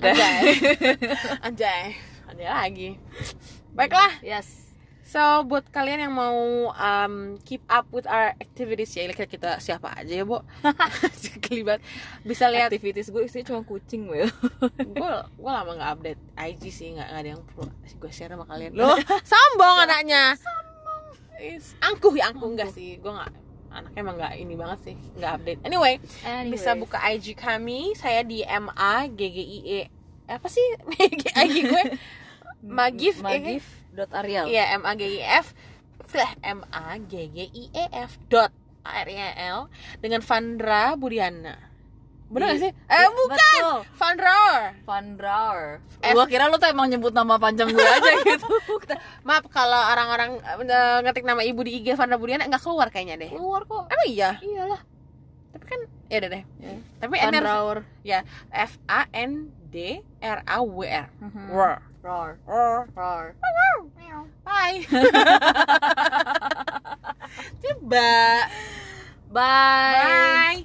[0.00, 0.44] anjay.
[1.46, 1.82] Anjay.
[2.28, 2.90] Anjay lagi.
[3.72, 4.12] Baiklah.
[4.20, 4.65] Yes.
[5.06, 6.34] So buat kalian yang mau
[6.74, 10.42] um, keep up with our activities ya, kira kita siapa aja ya, Bo?
[11.46, 11.78] Kelibat.
[12.26, 14.26] Bisa lihat Aktivitas gue isinya cuma kucing, Will.
[14.98, 18.74] gue gue lama nggak update IG sih nggak ada yang perlu gue share sama kalian.
[18.74, 18.98] Loh.
[19.22, 20.34] Sombong anaknya.
[21.38, 22.50] Is- angkuh ya angkuh.
[22.50, 23.30] Enggak sih gue nggak
[23.70, 25.60] anaknya emang nggak ini banget sih nggak update.
[25.62, 26.02] Anyway,
[26.50, 27.94] bisa buka IG kami.
[27.94, 29.80] Saya di M A G G I E.
[30.26, 30.66] Apa sih?
[30.98, 31.84] IG gue?
[32.66, 34.44] Magif eh, Magif dot Arial.
[34.44, 35.56] Iya M A G I F
[36.42, 39.66] M A G G I E F dot A R L
[39.98, 41.56] dengan Vandra Budiana
[42.26, 42.62] bener gak Iya.
[42.66, 43.76] sih eh bukan Betul.
[43.94, 44.38] Vandra
[44.82, 45.78] Van Draur.
[46.02, 48.50] F- Gua kira lu tuh emang nyebut nama panjang gue aja gitu.
[49.22, 53.30] Maaf kalau orang-orang eh, ngetik nama ibu di IG Vandra Budiana nggak keluar kayaknya deh.
[53.30, 53.86] Keluar kok.
[53.86, 54.42] Emang iya?
[54.42, 54.82] Iyalah.
[55.54, 55.80] Tapi kan
[56.10, 56.42] ya udah deh.
[56.58, 56.70] Ya.
[56.98, 57.78] Tapi Van N R Draur.
[58.02, 58.18] ya
[58.50, 59.06] F A
[62.06, 62.46] N D R A W R.
[62.46, 62.46] Mhm.
[62.46, 62.46] Roar.
[62.46, 62.88] Roar.
[62.96, 63.34] Roar.
[63.98, 64.26] Roar.
[64.44, 64.86] Bye.
[67.62, 68.48] Coba.
[69.32, 70.64] Bye.